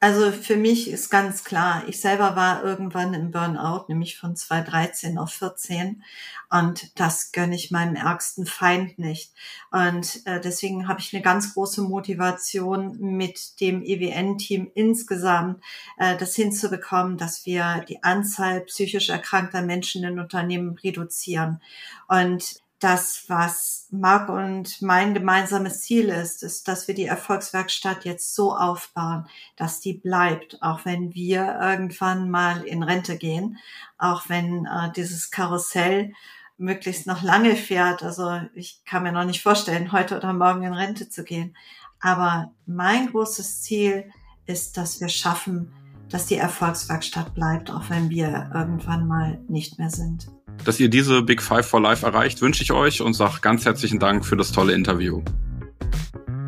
Also 0.00 0.30
für 0.30 0.54
mich 0.54 0.88
ist 0.88 1.10
ganz 1.10 1.42
klar, 1.42 1.82
ich 1.88 2.00
selber 2.00 2.36
war 2.36 2.62
irgendwann 2.62 3.14
im 3.14 3.32
Burnout, 3.32 3.86
nämlich 3.88 4.16
von 4.16 4.36
2013 4.36 5.18
auf 5.18 5.32
14 5.32 6.04
und 6.50 7.00
das 7.00 7.32
gönne 7.32 7.56
ich 7.56 7.72
meinem 7.72 7.96
ärgsten 7.96 8.46
Feind 8.46 9.00
nicht. 9.00 9.32
Und 9.72 10.24
äh, 10.24 10.40
deswegen 10.40 10.86
habe 10.86 11.00
ich 11.00 11.12
eine 11.12 11.22
ganz 11.22 11.52
große 11.52 11.82
Motivation 11.82 12.96
mit 13.00 13.60
dem 13.60 13.82
EWN-Team 13.82 14.70
insgesamt, 14.72 15.64
äh, 15.98 16.16
das 16.16 16.36
hinzubekommen, 16.36 17.18
dass 17.18 17.44
wir 17.44 17.84
die 17.88 18.04
Anzahl 18.04 18.60
psychisch 18.62 19.08
erkrankter 19.08 19.62
Menschen 19.62 20.04
in 20.04 20.20
Unternehmen 20.20 20.78
reduzieren. 20.78 21.60
Und 22.06 22.60
das, 22.78 23.24
was 23.28 23.88
Marc 23.90 24.28
und 24.28 24.80
mein 24.82 25.12
gemeinsames 25.12 25.80
Ziel 25.80 26.10
ist, 26.10 26.42
ist, 26.42 26.68
dass 26.68 26.86
wir 26.86 26.94
die 26.94 27.06
Erfolgswerkstatt 27.06 28.04
jetzt 28.04 28.34
so 28.34 28.54
aufbauen, 28.54 29.26
dass 29.56 29.80
die 29.80 29.94
bleibt, 29.94 30.62
auch 30.62 30.84
wenn 30.84 31.12
wir 31.14 31.58
irgendwann 31.60 32.30
mal 32.30 32.62
in 32.62 32.82
Rente 32.84 33.16
gehen, 33.16 33.58
auch 33.98 34.28
wenn 34.28 34.66
äh, 34.66 34.92
dieses 34.94 35.30
Karussell 35.30 36.12
möglichst 36.56 37.06
noch 37.06 37.22
lange 37.22 37.56
fährt. 37.56 38.02
Also 38.02 38.40
ich 38.54 38.84
kann 38.84 39.02
mir 39.02 39.12
noch 39.12 39.24
nicht 39.24 39.42
vorstellen, 39.42 39.92
heute 39.92 40.16
oder 40.16 40.32
morgen 40.32 40.62
in 40.62 40.74
Rente 40.74 41.08
zu 41.08 41.24
gehen. 41.24 41.56
Aber 42.00 42.52
mein 42.66 43.10
großes 43.10 43.62
Ziel 43.62 44.12
ist, 44.46 44.76
dass 44.76 45.00
wir 45.00 45.08
schaffen, 45.08 45.72
dass 46.10 46.26
die 46.26 46.36
Erfolgswerkstatt 46.36 47.34
bleibt, 47.34 47.70
auch 47.70 47.90
wenn 47.90 48.10
wir 48.10 48.50
irgendwann 48.54 49.06
mal 49.06 49.38
nicht 49.48 49.78
mehr 49.78 49.90
sind. 49.90 50.28
Dass 50.64 50.80
ihr 50.80 50.88
diese 50.88 51.22
Big 51.22 51.42
Five 51.42 51.66
for 51.66 51.80
Life 51.80 52.04
erreicht, 52.04 52.40
wünsche 52.40 52.62
ich 52.62 52.72
euch 52.72 53.00
und 53.00 53.14
sage 53.14 53.38
ganz 53.40 53.64
herzlichen 53.64 53.98
Dank 53.98 54.24
für 54.24 54.36
das 54.36 54.52
tolle 54.52 54.72
Interview. 54.72 55.22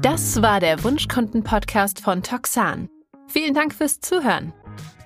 Das 0.03 0.41
war 0.41 0.61
der 0.61 0.83
Wunschkunden-Podcast 0.83 2.01
von 2.01 2.23
Toxan. 2.23 2.89
Vielen 3.29 3.55
Dank 3.55 3.75
fürs 3.75 4.01
Zuhören. 4.01 4.53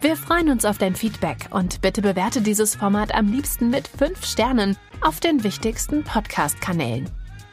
Wir 0.00 0.16
freuen 0.16 0.50
uns 0.50 0.64
auf 0.64 0.78
dein 0.78 0.94
Feedback 0.94 1.48
und 1.50 1.80
bitte 1.80 2.02
bewerte 2.02 2.42
dieses 2.42 2.76
Format 2.76 3.14
am 3.14 3.26
liebsten 3.26 3.70
mit 3.70 3.88
5 3.88 4.24
Sternen 4.24 4.76
auf 5.00 5.18
den 5.18 5.42
wichtigsten 5.44 6.04
Podcast-Kanälen. 6.04 7.10